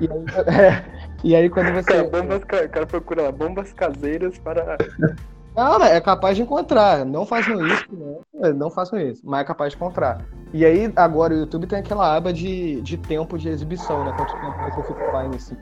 E 0.00 0.08
aí, 0.10 0.24
é, 0.58 0.84
e 1.24 1.36
aí 1.36 1.48
quando 1.48 1.72
você 1.72 1.92
Cara, 1.92 2.04
bombas, 2.04 2.44
ca- 2.44 2.68
cara 2.68 2.86
procura 2.86 3.22
lá, 3.22 3.32
bombas 3.32 3.72
caseiras 3.72 4.38
para. 4.38 4.76
Não, 5.54 5.82
é 5.84 6.00
capaz 6.00 6.36
de 6.36 6.42
encontrar. 6.42 7.04
Não 7.04 7.26
façam 7.26 7.60
isso, 7.66 7.84
não. 7.92 8.20
É, 8.42 8.54
Não 8.54 8.70
façam 8.70 8.98
isso, 8.98 9.20
mas 9.22 9.42
é 9.42 9.44
capaz 9.44 9.70
de 9.72 9.76
encontrar. 9.76 10.24
E 10.52 10.64
aí, 10.64 10.90
agora 10.96 11.34
o 11.34 11.38
YouTube 11.40 11.66
tem 11.66 11.78
aquela 11.78 12.16
aba 12.16 12.32
de, 12.32 12.80
de 12.80 12.96
tempo 12.96 13.36
de 13.38 13.50
exibição, 13.50 14.02
né? 14.02 14.12
Quanto 14.16 14.34
tempo 14.36 14.56
você 14.64 14.82
fica 14.82 15.04
online, 15.04 15.36
assim. 15.36 15.56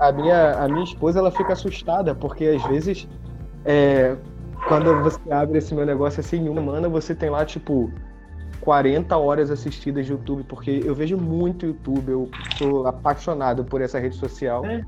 A 0.00 0.12
minha, 0.12 0.52
a 0.52 0.68
minha 0.68 0.84
esposa, 0.84 1.18
ela 1.18 1.30
fica 1.30 1.52
assustada, 1.52 2.14
porque 2.14 2.44
às 2.46 2.62
vezes, 2.66 3.08
é, 3.64 4.16
quando 4.68 4.94
você 5.02 5.18
abre 5.32 5.58
esse 5.58 5.74
meu 5.74 5.86
negócio 5.86 6.20
assim, 6.20 6.38
em 6.44 6.48
uma 6.48 6.60
semana, 6.60 6.88
você 6.88 7.14
tem 7.14 7.30
lá, 7.30 7.44
tipo, 7.44 7.90
40 8.60 9.16
horas 9.16 9.50
assistidas 9.50 10.06
de 10.06 10.12
YouTube, 10.12 10.44
porque 10.44 10.82
eu 10.84 10.94
vejo 10.94 11.16
muito 11.16 11.66
YouTube, 11.66 12.10
eu 12.10 12.28
sou 12.56 12.86
apaixonado 12.86 13.64
por 13.64 13.80
essa 13.80 13.98
rede 13.98 14.16
social. 14.16 14.64
É. 14.64 14.82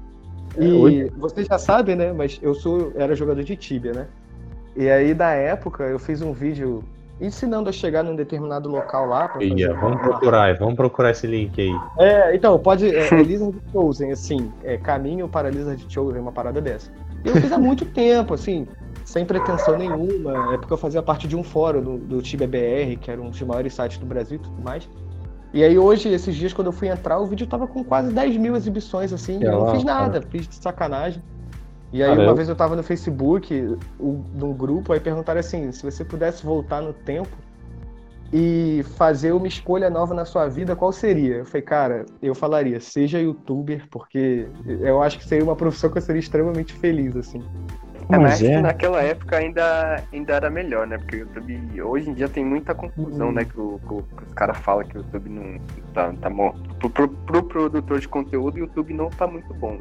E 0.59 0.73
hoje- 0.73 1.12
vocês 1.17 1.47
já 1.47 1.59
sabem, 1.59 1.94
né? 1.97 2.12
Mas 2.12 2.38
eu 2.43 2.55
sou, 2.55 2.93
era 2.94 3.15
jogador 3.15 3.43
de 3.43 3.56
Tibia, 3.56 3.93
né? 3.93 4.06
E 4.75 4.88
aí, 4.88 5.12
da 5.12 5.31
época, 5.31 5.85
eu 5.85 5.99
fiz 5.99 6.23
um 6.23 6.33
vídeo 6.33 6.83
ensinando 7.21 7.69
a 7.69 7.73
chegar 7.73 8.03
num 8.03 8.15
determinado 8.15 8.69
local 8.69 9.07
lá. 9.07 9.31
Ia, 9.41 9.73
vamos 9.75 9.97
uma- 9.97 10.09
procurar, 10.09 10.55
vamos 10.59 10.75
procurar 10.75 11.11
esse 11.11 11.27
link 11.27 11.61
aí. 11.61 11.75
é, 11.99 12.35
então, 12.35 12.59
pode. 12.59 12.95
É, 12.95 13.07
é 13.13 13.23
Lizard 13.23 13.57
Chosen, 13.73 14.13
assim, 14.13 14.53
é 14.63 14.77
caminho 14.77 15.29
para 15.29 15.51
Lizard 15.51 15.85
Chosen, 15.89 16.21
uma 16.21 16.33
parada 16.33 16.61
dessa. 16.61 16.91
E 17.25 17.29
eu 17.29 17.37
fiz 17.37 17.51
há 17.53 17.59
muito 17.59 17.85
tempo, 17.93 18.35
assim, 18.35 18.67
sem 19.05 19.25
pretensão 19.25 19.77
nenhuma. 19.77 20.55
É 20.55 20.59
porque 20.59 20.73
eu 20.73 20.79
fazia 20.79 21.03
parte 21.03 21.27
de 21.27 21.37
um 21.37 21.43
fórum 21.43 21.81
do, 21.81 21.99
do 21.99 22.23
Tibia 22.23 22.47
BR, 22.47 22.97
que 23.01 23.11
era 23.11 23.21
um 23.21 23.31
dos 23.31 23.41
maiores 23.43 23.75
sites 23.75 23.99
do 23.99 24.07
Brasil 24.07 24.37
e 24.37 24.41
tudo 24.41 24.62
mais. 24.62 24.89
E 25.55 25.65
aí 25.65 25.79
hoje, 25.79 26.11
esses 26.11 26.35
dias, 26.35 26.53
quando 26.53 26.67
eu 26.67 26.73
fui 26.73 26.89
entrar, 26.89 27.19
o 27.19 27.25
vídeo 27.25 27.47
tava 27.47 27.67
com 27.67 27.83
quase 27.83 28.12
10 28.12 28.37
mil 28.37 28.55
exibições, 28.57 29.11
assim, 29.11 29.39
e 29.41 29.45
eu 29.45 29.53
não 29.53 29.61
lá, 29.61 29.75
fiz 29.75 29.85
nada, 29.85 30.21
fiz 30.21 30.47
de 30.47 30.55
sacanagem. 30.57 31.23
E 31.93 32.03
aí 32.03 32.12
uma 32.12 32.25
eu- 32.25 32.35
vez 32.35 32.49
eu 32.49 32.56
tava 32.56 32.75
no 32.77 32.83
Facebook, 32.83 33.55
o- 33.99 34.25
num 34.35 34.53
grupo, 34.53 34.93
aí 34.93 35.00
perguntaram 35.00 35.40
assim, 35.40 35.71
se 35.73 35.83
você 35.83 36.05
pudesse 36.05 36.45
voltar 36.45 36.81
no 36.83 36.93
tempo 36.93 37.37
e 38.33 38.85
fazer 38.97 39.33
uma 39.33 39.47
escolha 39.47 39.88
nova 39.88 40.12
na 40.12 40.25
sua 40.25 40.49
vida, 40.49 40.75
qual 40.75 40.93
seria? 40.93 41.37
Eu 41.37 41.45
falei, 41.47 41.62
cara, 41.62 42.07
eu 42.21 42.35
falaria, 42.35 42.81
seja 42.81 43.21
youtuber, 43.21 43.87
porque 43.90 44.49
eu 44.66 45.00
acho 45.00 45.19
que 45.19 45.25
seria 45.25 45.45
uma 45.45 45.55
profissão 45.57 45.90
que 45.90 45.99
eu 45.99 46.02
seria 46.02 46.21
extremamente 46.21 46.73
feliz, 46.73 47.14
assim. 47.16 47.38
É, 48.09 48.12
mas 48.12 48.23
Mas 48.23 48.33
acho 48.35 48.45
que 48.45 48.50
é. 48.50 48.61
naquela 48.61 49.02
época 49.02 49.37
ainda, 49.37 50.02
ainda 50.12 50.33
era 50.35 50.49
melhor, 50.50 50.87
né? 50.87 50.97
Porque 50.99 51.16
o 51.16 51.19
YouTube 51.21 51.83
hoje 51.83 52.11
em 52.11 52.14
dia 52.14 52.28
tem 52.28 52.45
muita 52.45 52.73
confusão, 52.75 53.28
Uhum. 53.28 53.33
né? 53.35 53.45
Que, 53.45 53.59
o- 53.61 53.81
que 53.81 53.95
o- 53.95 54.02
que 54.02 54.25
os 54.25 54.33
caras 54.35 54.57
falam 54.59 54.85
que 54.87 54.97
o 54.97 55.00
YouTube 55.00 55.28
não 55.28 55.59
tá, 55.93 56.12
tá 56.21 56.31
bom. 56.31 56.52
Pro, 56.78 56.90
pro, 56.90 57.09
pro 57.09 57.43
produtor 57.43 57.99
de 57.99 58.09
conteúdo, 58.09 58.57
o 58.57 58.59
YouTube 58.61 58.95
não 58.95 59.09
tá 59.09 59.26
muito 59.26 59.52
bom. 59.55 59.81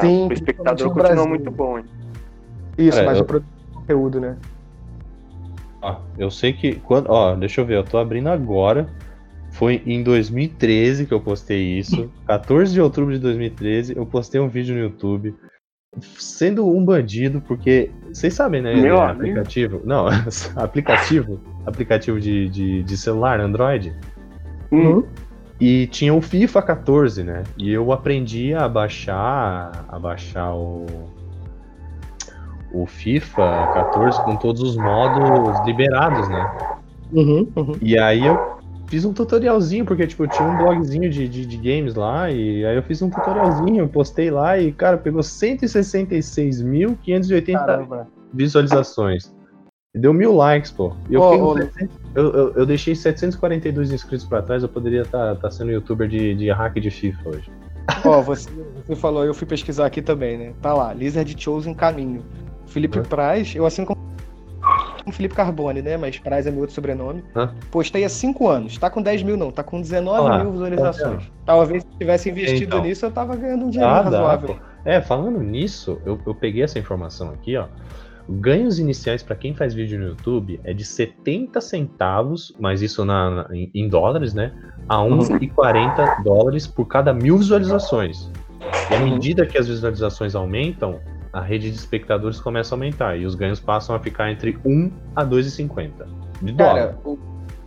Sim, 0.00 0.26
pro 0.26 0.34
espectador 0.34 0.92
continua 0.92 1.26
muito 1.26 1.50
bom. 1.50 1.78
hein? 1.78 1.84
Isso, 2.78 2.96
Cara, 2.96 3.06
mas 3.06 3.18
eu- 3.18 3.24
o 3.24 3.26
produto 3.26 3.48
de 3.48 3.74
conteúdo, 3.74 4.20
né? 4.20 4.36
Ó, 5.82 5.96
eu 6.18 6.30
sei 6.30 6.52
que 6.52 6.76
quando, 6.76 7.08
ó, 7.10 7.34
deixa 7.34 7.60
eu 7.60 7.66
ver, 7.66 7.76
eu 7.76 7.84
tô 7.84 7.98
abrindo 7.98 8.28
agora. 8.28 8.88
Foi 9.52 9.82
em 9.86 10.02
2013 10.02 11.06
que 11.06 11.14
eu 11.14 11.20
postei 11.20 11.78
isso. 11.78 12.10
14 12.26 12.72
de 12.72 12.80
outubro 12.80 13.12
de 13.12 13.18
2013, 13.18 13.96
eu 13.96 14.04
postei 14.04 14.40
um 14.40 14.48
vídeo 14.48 14.74
no 14.74 14.80
YouTube 14.82 15.34
sendo 16.18 16.68
um 16.68 16.84
bandido, 16.84 17.40
porque 17.40 17.90
vocês 18.12 18.34
sabem, 18.34 18.60
né? 18.60 18.74
Meu 18.74 18.98
é, 18.98 19.04
amigo. 19.04 19.20
aplicativo. 19.22 19.80
Não, 19.84 20.06
aplicativo, 20.56 21.40
aplicativo 21.64 22.20
de, 22.20 22.48
de, 22.50 22.82
de 22.82 22.96
celular, 22.98 23.40
Android. 23.40 23.94
Uhum. 24.70 25.04
E 25.60 25.86
tinha 25.86 26.12
o 26.12 26.20
FIFA 26.20 26.62
14, 26.62 27.22
né? 27.22 27.44
E 27.56 27.72
eu 27.72 27.92
aprendi 27.92 28.52
a 28.54 28.68
baixar, 28.68 29.86
a 29.88 29.98
baixar 29.98 30.54
o 30.54 30.86
o 32.72 32.84
FIFA 32.84 33.70
14 33.72 34.20
com 34.22 34.36
todos 34.36 34.60
os 34.62 34.76
modos 34.76 35.64
liberados, 35.64 36.28
né? 36.28 36.76
Uhum, 37.12 37.48
uhum. 37.56 37.76
E 37.80 37.98
aí 37.98 38.26
eu 38.26 38.58
fiz 38.86 39.04
um 39.04 39.12
tutorialzinho, 39.12 39.84
porque 39.84 40.06
tipo, 40.06 40.22
eu 40.24 40.28
tinha 40.28 40.48
um 40.48 40.56
blogzinho 40.58 41.10
de, 41.10 41.28
de, 41.28 41.44
de 41.46 41.56
games 41.56 41.94
lá, 41.94 42.28
e 42.30 42.64
aí 42.64 42.76
eu 42.76 42.82
fiz 42.82 43.02
um 43.02 43.10
tutorialzinho, 43.10 43.86
postei 43.88 44.30
lá 44.30 44.58
e, 44.58 44.72
cara, 44.72 44.98
pegou 44.98 45.22
166.580 45.22 47.52
Caramba. 47.52 48.08
visualizações. 48.32 49.35
Deu 49.96 50.12
mil 50.12 50.34
likes, 50.34 50.70
pô. 50.70 50.94
Eu, 51.08 51.22
ô, 51.22 51.56
700 51.56 51.96
eu, 52.14 52.32
eu, 52.32 52.52
eu 52.54 52.66
deixei 52.66 52.94
742 52.94 53.92
inscritos 53.92 54.26
pra 54.26 54.42
trás, 54.42 54.62
eu 54.62 54.68
poderia 54.68 55.02
estar 55.02 55.36
tá, 55.36 55.50
sendo 55.50 55.70
youtuber 55.70 56.06
de, 56.06 56.34
de 56.34 56.50
hack 56.50 56.74
de 56.74 56.90
FIFA 56.90 57.28
hoje. 57.30 57.50
Ó, 58.04 58.20
você, 58.20 58.50
você 58.86 58.94
falou, 58.94 59.24
eu 59.24 59.32
fui 59.32 59.46
pesquisar 59.46 59.86
aqui 59.86 60.02
também, 60.02 60.36
né? 60.36 60.52
Tá 60.60 60.74
lá, 60.74 60.92
Lizard 60.92 61.34
Chosen 61.38 61.72
Caminho. 61.72 62.22
Felipe 62.66 62.98
Uhum. 62.98 63.04
Praz, 63.04 63.54
eu 63.54 63.64
assino 63.64 63.86
como 63.86 63.96
Felipe 65.12 65.34
Carbone, 65.34 65.80
né? 65.80 65.96
Mas 65.96 66.18
Praz 66.18 66.46
é 66.46 66.50
meu 66.50 66.60
outro 66.60 66.74
sobrenome. 66.74 67.24
Hã? 67.34 67.54
Postei 67.70 68.04
há 68.04 68.08
5 68.08 68.48
anos. 68.48 68.76
Tá 68.76 68.90
com 68.90 69.00
10 69.00 69.22
mil, 69.22 69.36
não. 69.36 69.50
Tá 69.52 69.62
com 69.62 69.80
19 69.80 70.20
Olha 70.20 70.30
lá, 70.30 70.42
mil 70.42 70.52
visualizações. 70.52 71.30
Talvez 71.44 71.82
se 71.84 71.98
tivesse 71.98 72.28
investido 72.30 72.76
Então. 72.76 72.82
nisso, 72.82 73.06
eu 73.06 73.10
tava 73.10 73.36
ganhando 73.36 73.66
um 73.66 73.70
dinheiro 73.70 73.94
Ah, 73.94 74.02
dá, 74.02 74.10
razoável. 74.10 74.48
pô. 74.48 74.56
É, 74.84 75.00
falando 75.00 75.40
nisso, 75.40 76.00
eu, 76.04 76.18
eu 76.26 76.34
peguei 76.34 76.62
essa 76.62 76.78
informação 76.78 77.30
aqui, 77.30 77.56
ó. 77.56 77.66
Ganhos 78.28 78.78
iniciais 78.78 79.22
para 79.22 79.36
quem 79.36 79.54
faz 79.54 79.72
vídeo 79.72 79.98
no 79.98 80.06
YouTube 80.08 80.60
é 80.64 80.72
de 80.72 80.84
70 80.84 81.60
centavos, 81.60 82.52
mas 82.58 82.82
isso 82.82 83.04
na, 83.04 83.30
na- 83.30 83.56
em, 83.56 83.70
em 83.74 83.88
dólares, 83.88 84.34
né? 84.34 84.52
A 84.88 84.96
1,40 84.98 86.22
dólares 86.24 86.66
por 86.66 86.86
cada 86.86 87.12
mil 87.12 87.38
visualizações. 87.38 88.30
E 88.90 88.94
à 88.94 88.98
medida 88.98 89.46
que 89.46 89.56
as 89.56 89.68
visualizações 89.68 90.34
aumentam, 90.34 90.98
a 91.32 91.40
rede 91.40 91.70
de 91.70 91.76
espectadores 91.76 92.40
começa 92.40 92.74
a 92.74 92.76
aumentar 92.76 93.16
e 93.16 93.26
os 93.26 93.34
ganhos 93.34 93.60
passam 93.60 93.94
a 93.94 94.00
ficar 94.00 94.30
entre 94.32 94.58
1 94.64 94.90
a 95.14 95.24
2,50 95.24 95.90
de 96.42 96.52
dólar. 96.52 96.74
Cara, 96.74 96.98
o, 97.04 97.18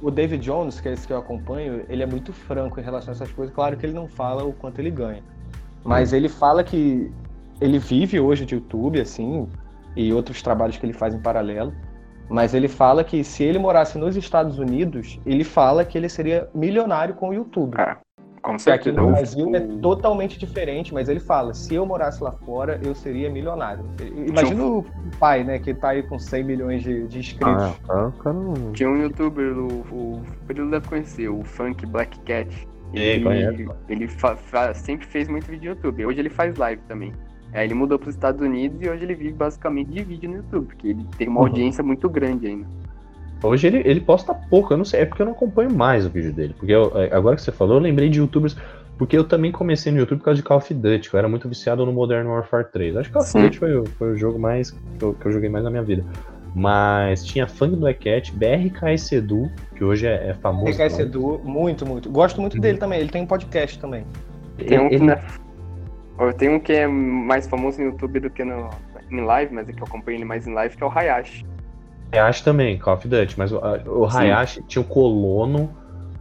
o 0.02 0.12
David 0.12 0.44
Jones, 0.44 0.80
que 0.82 0.90
é 0.90 0.94
esse 0.94 1.06
que 1.08 1.14
eu 1.14 1.18
acompanho, 1.18 1.86
ele 1.88 2.04
é 2.04 2.06
muito 2.06 2.34
franco 2.34 2.80
em 2.80 2.84
relação 2.84 3.12
a 3.12 3.16
essas 3.16 3.32
coisas. 3.32 3.54
Claro 3.56 3.78
que 3.78 3.86
ele 3.86 3.94
não 3.94 4.08
fala 4.08 4.44
o 4.44 4.52
quanto 4.54 4.80
ele 4.80 4.92
ganha. 4.92 5.24
Mas 5.86 6.12
ele 6.12 6.28
fala 6.28 6.64
que 6.64 7.10
ele 7.62 7.80
vive 7.80 8.20
hoje 8.20 8.46
de 8.46 8.56
YouTube, 8.56 9.00
assim, 9.00 9.48
e 9.96 10.14
outros 10.14 10.42
trabalhos 10.42 10.78
que 10.78 10.86
ele 10.86 10.94
faz 10.94 11.14
em 11.14 11.20
paralelo. 11.20 11.74
Mas 12.30 12.54
ele 12.54 12.68
fala 12.68 13.04
que 13.04 13.24
se 13.24 13.44
ele 13.44 13.58
morasse 13.58 13.98
nos 13.98 14.16
Estados 14.16 14.60
Unidos, 14.60 15.20
ele 15.26 15.44
fala 15.44 15.84
que 15.84 15.98
ele 15.98 16.08
seria 16.08 16.48
milionário 16.54 17.16
com 17.16 17.30
o 17.30 17.34
YouTube. 17.34 17.76
Ah, 17.80 17.98
Com 18.42 18.56
Que 18.56 18.72
aqui 18.72 18.86
certeza. 18.86 19.02
no 19.02 19.08
O- 19.08 19.12
Brasil 19.12 19.56
é 19.56 19.60
o- 19.60 19.78
totalmente 19.80 20.40
diferente, 20.40 20.94
mas 20.94 21.10
ele 21.10 21.20
fala, 21.20 21.54
se 21.54 21.74
eu 21.76 21.86
morasse 21.86 22.24
lá 22.24 22.32
fora, 22.32 22.80
eu 22.84 22.94
seria 22.96 23.30
milionário. 23.30 23.84
Imagina 24.28 24.64
o 24.64 24.86
pai, 25.20 25.44
né, 25.44 25.60
que 25.60 25.74
tá 25.74 25.90
aí 25.90 26.04
com 26.04 26.18
100 26.18 26.44
milhões 26.46 26.82
de, 26.84 27.06
de 27.08 27.20
inscritos. 27.20 27.64
Ah, 27.90 28.12
não- 28.26 28.72
Tinha 28.72 28.90
um 28.90 28.96
youtuber, 28.96 29.58
o, 29.58 29.68
o 29.92 30.22
Pedro 30.48 30.70
deve 30.70 30.88
conhecer, 30.88 31.28
o 31.28 31.44
Funk 31.44 31.86
Black 31.88 32.18
Cat. 32.22 32.48
É, 32.94 33.20
conheço. 33.20 33.54
Ele, 33.54 33.70
ele 33.90 34.08
fa- 34.08 34.36
fa- 34.38 34.74
sempre 34.74 35.06
fez 35.06 35.28
muito 35.28 35.46
vídeo 35.48 35.72
no 35.72 35.76
YouTube. 35.76 36.06
Hoje 36.06 36.20
ele 36.20 36.30
faz 36.30 36.56
live 36.58 36.82
também. 36.88 37.12
Aí 37.54 37.66
ele 37.66 37.74
mudou 37.74 37.98
para 37.98 38.10
os 38.10 38.16
Estados 38.16 38.42
Unidos 38.42 38.78
e 38.82 38.90
hoje 38.90 39.04
ele 39.04 39.16
vive 39.16 39.34
basicamente 39.34 39.90
de 39.92 40.04
vídeo 40.04 40.30
no 40.30 40.38
YouTube, 40.38 40.66
porque 40.68 40.88
ele 40.90 41.06
tem 41.18 41.28
uma 41.28 41.40
Uhum. 41.42 41.48
audiência 41.48 41.84
muito 41.84 42.08
grande 42.10 42.48
ainda. 42.48 42.66
Hoje 43.42 43.68
ele, 43.68 43.82
ele 43.86 44.02
posta 44.02 44.34
pouco, 44.34 44.74
eu 44.74 44.78
não 44.78 44.86
sei, 44.86 45.02
é 45.02 45.06
porque 45.06 45.22
eu 45.22 45.26
não 45.26 45.34
acompanho 45.34 45.74
mais 45.74 46.06
o 46.06 46.10
vídeo 46.10 46.34
dele. 46.34 46.54
Porque 46.58 46.72
eu- 46.74 46.92
é, 46.96 47.14
agora 47.16 47.36
que 47.38 47.42
você 47.42 47.52
falou, 47.52 47.76
eu 47.78 47.80
lembrei 47.82 48.10
de 48.10 48.20
youtubers. 48.20 48.56
Porque 48.98 49.18
eu 49.18 49.24
também 49.24 49.50
comecei 49.50 49.94
no 49.94 49.98
YouTube 50.00 50.18
por 50.20 50.26
causa 50.26 50.42
de 50.42 50.44
Call 50.46 50.58
of 50.58 50.74
Duty. 50.74 51.10
Eu 51.14 51.18
era 51.18 51.30
muito 51.30 51.48
viciado 51.48 51.86
no 51.86 51.94
Modern 51.94 52.28
Warfare 52.28 52.66
3. 52.70 52.98
Acho 52.98 53.08
que 53.08 53.14
Call 53.14 53.22
of. 53.24 53.32
Duty 53.42 53.58
foi, 53.58 53.78
o- 53.80 53.86
foi 53.86 54.12
o 54.12 54.18
jogo 54.18 54.38
mais 54.38 54.72
que 54.72 54.78
eu, 55.02 55.14
que 55.14 55.26
eu 55.26 55.32
joguei 55.32 55.48
mais 55.48 55.64
na 55.64 55.70
minha 55.70 55.82
vida. 55.84 56.04
Mas 56.54 57.24
tinha 57.24 57.48
Fang 57.48 57.76
Black 57.78 58.04
Cat, 58.04 58.34
BRKS 58.36 59.14
Edu, 59.16 59.50
que 59.76 59.84
hoje 59.86 60.06
é, 60.06 60.32
é 60.32 60.34
famoso. 60.34 60.66
RKS 60.72 60.98
também. 60.98 61.06
Edu, 61.08 61.40
muito, 61.46 61.86
muito. 61.86 62.10
Gosto 62.10 62.42
muito 62.42 62.56
Uhum. 62.56 62.60
dele 62.60 62.78
também. 62.78 63.00
Ele 63.00 63.10
tem 63.10 63.22
um 63.22 63.26
podcast 63.26 63.80
também. 63.80 64.04
Tem 64.58 64.78
um, 64.80 64.90
que 64.90 64.96
Ele- 64.96 65.12
é- 65.12 65.14
Ó, 65.14 65.49
Tem 66.38 66.50
um 66.50 66.60
que 66.60 66.74
é 66.74 66.88
mais 66.88 67.48
famoso 67.48 67.80
no 67.80 67.86
YouTube 67.86 68.20
do 68.20 68.30
que 68.30 68.44
no, 68.44 68.70
em 69.10 69.22
live, 69.22 69.54
mas 69.54 69.70
é 69.70 69.74
que 69.74 69.82
eu 69.82 69.88
acompanho 69.88 70.18
ele 70.18 70.26
mais 70.26 70.46
em 70.48 70.54
live, 70.54 70.76
que 70.76 70.84
é 70.84 70.86
o 70.86 70.90
Hayashi. 70.92 71.46
Hayashi 72.12 72.44
também, 72.44 72.78
Call 72.78 72.96
of 72.96 73.08
Duty, 73.08 73.38
mas 73.38 73.52
o, 73.52 73.58
o. 73.58 74.06
Hayashi 74.06 74.64
tinha 74.64 74.82
o 74.82 74.86
Colono, 74.86 75.70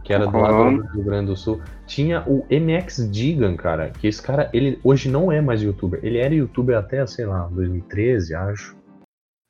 que 0.03 0.13
era 0.13 0.25
do 0.25 0.37
lado 0.37 0.77
do 0.77 0.87
Rio 0.93 1.03
Grande 1.03 1.27
do 1.27 1.35
Sul. 1.35 1.61
Tinha 1.85 2.23
o 2.27 2.45
MX 2.49 3.11
Digan, 3.11 3.55
cara, 3.55 3.89
que 3.89 4.07
esse 4.07 4.21
cara, 4.21 4.49
ele 4.53 4.79
hoje 4.83 5.09
não 5.09 5.31
é 5.31 5.41
mais 5.41 5.61
youtuber. 5.61 5.99
Ele 6.03 6.17
era 6.17 6.33
youtuber 6.33 6.77
até, 6.77 7.05
sei 7.05 7.25
lá, 7.25 7.47
2013, 7.51 8.35
acho. 8.35 8.77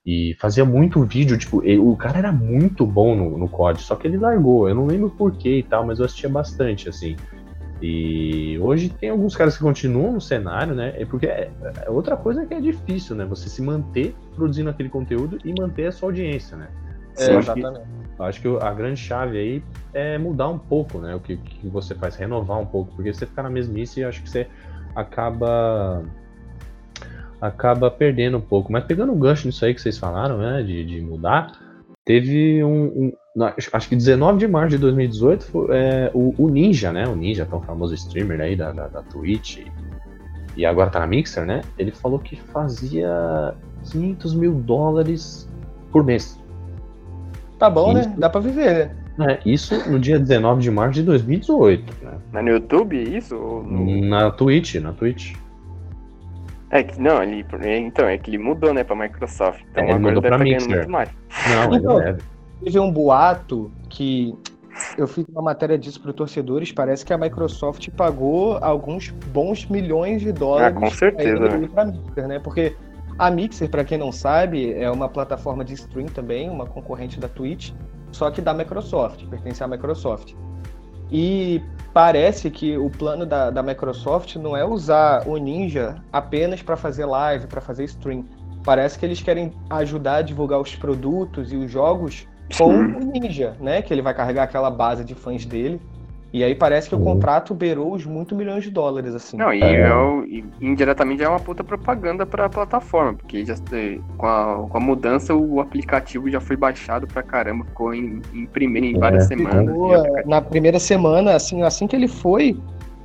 E 0.06 0.36
fazia 0.40 0.64
muito 0.64 1.04
vídeo, 1.04 1.38
tipo, 1.38 1.62
ele- 1.64 1.78
o 1.78 1.96
cara 1.96 2.18
era 2.18 2.32
muito 2.32 2.86
bom 2.86 3.16
no, 3.16 3.38
no 3.38 3.50
COD, 3.50 3.82
só 3.82 3.96
que 3.96 4.08
ele 4.08 4.18
largou. 4.18 4.68
Eu 4.68 4.74
não 4.76 4.86
lembro 4.86 5.10
porquê 5.10 5.60
e 5.60 5.64
tal, 5.64 5.86
mas 5.86 6.00
eu 6.00 6.06
assistia 6.06 6.30
bastante, 6.30 6.88
assim. 6.88 7.16
E 7.82 8.60
hoje 8.60 8.90
tem 8.90 9.10
alguns 9.10 9.36
caras 9.36 9.56
que 9.58 9.64
continuam 9.64 10.12
no 10.14 10.22
cenário, 10.22 10.76
né? 10.76 10.94
É 10.98 11.06
porque 11.06 11.28
é, 11.28 11.50
é 11.86 11.90
outra 11.90 12.18
coisa 12.18 12.46
que 12.46 12.54
é 12.54 12.60
difícil, 12.60 13.16
né? 13.16 13.26
Você 13.26 13.48
se 13.48 13.62
manter 13.62 14.14
produzindo 14.36 14.70
aquele 14.70 14.90
conteúdo 14.90 15.38
e 15.46 15.54
manter 15.54 15.88
a 15.88 15.92
sua 15.92 16.10
audiência, 16.10 16.58
né? 16.58 16.68
É, 17.18 17.36
acho 17.36 17.54
que- 17.54 17.60
exatamente. 17.60 17.88
eu 18.18 18.26
acho 18.26 18.42
que 18.42 18.48
a 18.62 18.74
grande 18.74 19.00
chave 19.00 19.38
aí 19.38 19.64
é 19.94 20.18
mudar 20.18 20.50
um 20.50 20.60
pouco, 20.60 21.00
né? 21.00 21.16
O 21.16 21.20
que, 21.20 21.38
que 21.38 21.68
você 21.68 21.96
faz, 21.96 22.16
renovar 22.16 22.60
um 22.60 22.66
pouco, 22.66 22.94
porque 22.96 23.14
você 23.14 23.26
ficar 23.26 23.44
na 23.44 23.50
mesmice, 23.50 24.04
acho 24.04 24.22
que 24.24 24.30
você 24.30 24.48
acaba 24.96 26.04
acaba 27.42 27.90
perdendo 27.90 28.38
um 28.38 28.42
pouco. 28.42 28.72
Mas 28.72 28.84
pegando 28.84 29.14
um 29.14 29.20
gancho 29.20 29.48
nisso 29.48 29.64
aí 29.64 29.74
que 29.74 29.82
vocês 29.82 29.98
falaram, 29.98 30.38
né? 30.38 30.62
De, 30.64 30.84
de 30.84 31.02
mudar, 31.02 31.52
teve 32.06 32.64
um, 32.64 32.86
um- 32.86 33.14
na- 33.40 33.54
acho- 33.74 33.90
que 33.90 33.96
19 33.96 34.38
de 34.40 34.48
março 34.48 34.70
de 34.70 34.78
2018 34.78 35.46
foi, 35.46 35.68
é, 35.72 36.12
o, 36.14 36.34
o 36.38 36.50
Ninja, 36.50 36.92
né? 36.92 37.08
O 37.08 37.16
Ninja, 37.16 37.46
tão 37.46 37.62
famoso 37.62 37.94
streamer 37.96 38.42
aí 38.42 38.56
da, 38.56 38.72
da, 38.72 38.88
da 38.88 39.02
Twitch 39.02 39.66
e 40.58 40.66
agora 40.66 40.90
tá 40.90 41.00
na 41.00 41.08
Mixer, 41.08 41.46
né? 41.46 41.62
Ele 41.78 41.92
falou 41.92 42.20
que 42.20 42.36
fazia 42.36 43.54
500 43.92 44.34
mil 44.36 44.54
dólares 44.54 45.48
por 45.92 46.04
mês. 46.04 46.38
Tá 47.58 47.70
bom, 47.70 47.98
Isso. 47.98 48.10
né? 48.10 48.16
Dá 48.18 48.30
pra 48.30 48.42
viver, 48.42 48.92
né? 49.18 49.40
Isso 49.46 49.90
no 49.90 50.00
dia 50.00 50.20
19 50.20 50.62
de 50.62 50.72
março 50.72 50.94
de 50.96 51.04
2018, 51.04 51.94
né? 52.06 52.12
Mas 52.32 52.44
no 52.44 52.50
YouTube, 52.52 53.18
isso? 53.18 53.36
Ou 53.36 53.64
no- 53.64 54.06
Na 54.06 54.32
Twitch, 54.32 54.76
na 54.76 54.92
Twitch. 54.94 55.34
É 56.72 56.84
que 56.84 57.02
não, 57.02 57.24
ele. 57.24 57.44
Então, 57.80 58.06
é 58.08 58.18
que 58.18 58.30
ele 58.30 58.38
mudou, 58.38 58.74
né, 58.74 58.84
pra 58.84 58.96
Microsoft. 58.96 59.62
Então 59.72 59.84
É, 59.84 59.88
ele 59.88 59.94
agora 59.96 60.14
mudou 60.16 60.22
deve 60.22 60.28
pra 60.30 60.38
tá 60.38 60.44
ganhando 60.44 60.62
Mixer. 60.62 60.78
muito 60.78 60.92
mais. 60.92 61.10
Não, 61.50 61.74
ele 62.00 62.04
deve. 62.06 62.22
Teve 62.64 62.80
um 62.80 62.92
boato 62.92 63.72
que 63.90 64.38
eu 64.98 65.08
fiz 65.08 65.26
uma 65.30 65.42
matéria 65.42 65.78
disso 65.78 66.02
para 66.02 66.14
torcedores. 66.14 66.72
Parece 66.72 67.06
que 67.06 67.14
a 67.14 67.18
Microsoft 67.18 67.90
pagou 67.92 68.58
alguns 68.62 69.10
bons 69.10 69.66
milhões 69.66 70.22
de 70.22 70.32
dólares 70.32 70.78
Ah, 70.78 70.80
com 70.80 70.90
certeza, 70.90 71.40
né? 71.40 71.58
Mixer, 71.58 72.28
né? 72.28 72.40
Porque 72.40 72.76
a 73.18 73.30
Mixer, 73.30 73.70
para 73.70 73.84
quem 73.84 73.98
não 73.98 74.12
sabe, 74.12 74.74
é 74.74 74.90
uma 74.90 75.10
plataforma 75.10 75.64
de 75.64 75.74
stream 75.74 76.08
também, 76.08 76.50
uma 76.50 76.66
concorrente 76.66 77.20
da 77.20 77.28
Twitch, 77.28 77.72
só 78.12 78.32
que 78.32 78.42
da 78.42 78.54
Microsoft, 78.54 79.26
pertence 79.28 79.64
à 79.64 79.68
Microsoft. 79.68 80.34
E 81.12 81.62
parece 81.94 82.50
que 82.52 82.78
o 82.78 82.90
plano 82.90 83.26
da, 83.26 83.50
da 83.50 83.64
Microsoft 83.64 84.36
não 84.36 84.56
é 84.56 84.64
usar 84.64 85.28
o 85.28 85.38
Ninja 85.38 85.96
apenas 86.14 86.62
para 86.62 86.78
fazer 86.78 87.06
live, 87.06 87.48
para 87.48 87.60
fazer 87.60 87.84
stream. 87.86 88.26
Parece 88.64 89.00
que 89.00 89.06
eles 89.06 89.22
querem 89.22 89.52
ajudar 89.70 90.18
a 90.18 90.22
divulgar 90.22 90.62
os 90.62 90.76
produtos 90.76 91.52
e 91.52 91.56
os 91.56 91.72
jogos 91.72 92.28
com 92.58 92.70
o 92.76 93.00
Ninja, 93.00 93.56
né? 93.60 93.82
Que 93.82 93.94
ele 93.94 94.02
vai 94.02 94.14
carregar 94.14 94.44
aquela 94.44 94.70
base 94.70 95.04
de 95.04 95.16
fãs 95.16 95.46
dele. 95.46 95.80
E 96.32 96.44
aí 96.44 96.54
parece 96.54 96.88
que 96.88 96.94
o 96.94 97.00
contrato 97.00 97.56
beirou 97.56 97.92
os 97.92 98.06
muito 98.06 98.36
milhões 98.36 98.64
de 98.64 98.70
dólares, 98.70 99.16
assim. 99.16 99.36
Não, 99.36 99.52
e, 99.52 99.64
É. 99.64 99.80
é 99.88 99.96
o- 99.96 100.24
e 100.26 100.46
indiretamente 100.62 101.22
já 101.24 101.26
é 101.26 101.30
uma 101.30 101.40
puta 101.40 101.64
propaganda 101.64 102.24
pra 102.24 102.48
plataforma, 102.48 103.16
porque 103.16 103.44
já, 103.44 103.56
eh, 103.74 103.98
com, 104.16 104.28
a, 104.28 104.68
com 104.70 104.78
a 104.78 104.80
mudança 104.80 105.34
o 105.34 105.60
aplicativo 105.60 106.30
já 106.30 106.40
foi 106.40 106.56
baixado 106.56 107.08
pra 107.08 107.24
caramba, 107.24 107.66
ficou 107.66 107.96
em, 107.96 108.22
em 108.32 108.46
primeiro 108.46 108.86
em 108.86 108.96
É, 108.96 109.00
várias 109.00 109.24
semanas. 109.26 109.76
É, 109.76 109.96
aplicativo- 109.96 110.30
na 110.30 110.40
primeira 110.40 110.78
semana, 110.80 111.34
assim, 111.34 111.64
assim 111.64 111.88
que 111.88 111.96
ele 111.96 112.08
foi, 112.08 112.56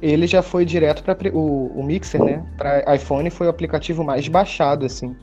ele 0.03 0.27
já 0.27 0.43
foi 0.43 0.67
direto 0.67 1.03
para 1.03 1.17
o, 1.35 1.69
o 1.75 1.83
Mixer, 1.83 2.23
né? 2.23 2.45
Para 2.59 2.95
iPhone 2.95 3.31
foi 3.31 3.47
o 3.47 3.51
aplicativo 3.51 4.05
mais 4.05 4.29
baixado, 4.29 4.85
assim. 4.85 5.17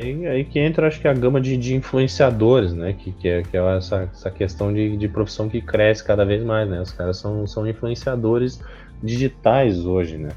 Aí, 0.00 0.26
aí 0.26 0.44
que 0.44 0.58
entra, 0.58 0.88
acho 0.88 1.00
que 1.00 1.06
a 1.06 1.12
gama 1.14 1.40
de, 1.40 1.56
de 1.56 1.74
influenciadores, 1.74 2.72
né? 2.72 2.92
Que, 2.94 3.12
que 3.12 3.28
é, 3.28 3.42
que 3.42 3.56
é 3.56 3.76
essa, 3.76 4.08
essa 4.12 4.30
questão 4.30 4.72
de, 4.72 4.96
de 4.96 5.08
profissão 5.08 5.48
que 5.48 5.60
cresce 5.60 6.04
cada 6.04 6.24
vez 6.24 6.42
mais, 6.42 6.68
né? 6.68 6.80
Os 6.80 6.90
caras 6.92 7.18
são, 7.18 7.46
são 7.46 7.66
influenciadores 7.66 8.60
digitais 9.02 9.84
hoje, 9.86 10.18
né? 10.18 10.30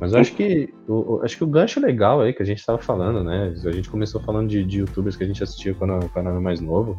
Mas 0.00 0.12
eu 0.12 0.20
acho 0.20 0.32
que 0.34 0.72
o, 0.86 1.14
o- 1.16 1.22
acho 1.24 1.36
que 1.36 1.42
o 1.42 1.46
gancho 1.46 1.80
legal 1.80 2.20
aí 2.20 2.32
que 2.32 2.42
a 2.42 2.46
gente 2.46 2.58
estava 2.58 2.78
falando, 2.78 3.24
né? 3.24 3.52
A 3.64 3.72
gente 3.72 3.88
começou 3.90 4.20
falando 4.20 4.48
de, 4.48 4.62
de 4.62 4.78
youtubers 4.80 5.16
que 5.16 5.24
a 5.24 5.26
gente 5.26 5.42
assistia 5.42 5.74
quando, 5.74 6.08
quando 6.10 6.28
era 6.28 6.40
mais 6.40 6.60
novo. 6.60 6.96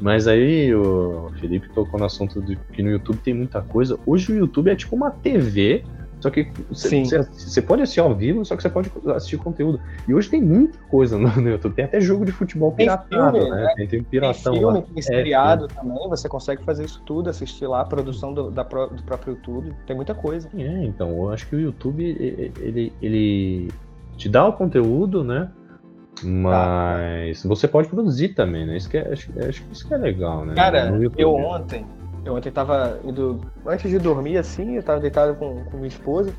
Mas 0.00 0.26
aí 0.26 0.74
o 0.74 1.30
Felipe 1.40 1.68
tocou 1.72 1.98
no 1.98 2.06
assunto 2.06 2.42
de 2.42 2.56
que 2.72 2.82
no 2.82 2.90
YouTube 2.90 3.18
tem 3.18 3.32
muita 3.34 3.62
coisa. 3.62 3.98
Hoje 4.04 4.32
o 4.32 4.36
YouTube 4.36 4.68
é 4.70 4.76
tipo 4.76 4.94
uma 4.96 5.10
TV, 5.10 5.84
só 6.22 6.30
que 6.30 6.52
você, 6.70 6.88
Sim. 6.88 7.04
você, 7.04 7.18
você 7.20 7.60
pode 7.60 7.82
assistir 7.82 7.98
ao 7.98 8.14
vivo, 8.14 8.44
só 8.44 8.54
que 8.54 8.62
você 8.62 8.70
pode 8.70 8.88
assistir 9.08 9.38
conteúdo. 9.38 9.80
E 10.06 10.14
hoje 10.14 10.30
tem 10.30 10.40
muita 10.40 10.78
coisa 10.84 11.18
no, 11.18 11.28
no 11.34 11.50
YouTube. 11.50 11.74
Tem 11.74 11.84
até 11.84 12.00
jogo 12.00 12.24
de 12.24 12.30
futebol 12.30 12.70
Tem 12.70 12.86
piratado, 12.86 13.38
filme, 13.38 13.50
né? 13.50 13.56
né? 13.56 13.72
Tem, 13.74 13.88
tem 13.88 13.88
Tem 13.88 14.02
piratão 14.04 14.54
filme, 14.54 14.78
lá. 14.78 14.84
tem 14.94 15.02
seriado 15.02 15.66
também, 15.66 16.08
você 16.08 16.28
consegue 16.28 16.62
fazer 16.62 16.84
isso 16.84 17.02
tudo, 17.04 17.28
assistir 17.28 17.66
lá 17.66 17.80
a 17.80 17.84
produção 17.84 18.32
do, 18.32 18.52
da 18.52 18.62
do 18.62 19.02
próprio 19.02 19.34
YouTube. 19.34 19.74
Tem 19.84 19.96
muita 19.96 20.14
coisa. 20.14 20.48
É, 20.56 20.84
então, 20.84 21.10
eu 21.10 21.30
acho 21.30 21.48
que 21.48 21.56
o 21.56 21.60
YouTube, 21.60 22.04
ele, 22.60 22.92
ele 23.02 23.68
te 24.16 24.28
dá 24.28 24.46
o 24.46 24.52
conteúdo, 24.52 25.24
né? 25.24 25.50
Mas 26.22 27.42
você 27.42 27.66
pode 27.66 27.88
produzir 27.88 28.28
também, 28.28 28.64
né? 28.64 28.76
Isso 28.76 28.88
que 28.88 28.96
é, 28.96 29.12
acho, 29.12 29.28
acho 29.40 29.64
que 29.64 29.72
isso 29.72 29.88
que 29.88 29.92
é 29.92 29.96
legal, 29.96 30.46
né? 30.46 30.54
Cara, 30.54 30.96
eu 31.18 31.34
ontem, 31.34 31.84
eu 32.24 32.34
ontem 32.34 32.50
tava 32.50 33.00
indo. 33.04 33.40
Antes 33.66 33.90
de 33.90 33.98
dormir, 33.98 34.36
assim, 34.38 34.76
eu 34.76 34.82
tava 34.82 35.00
deitado 35.00 35.34
com, 35.34 35.64
com 35.64 35.76
minha 35.76 35.88
esposa. 35.88 36.32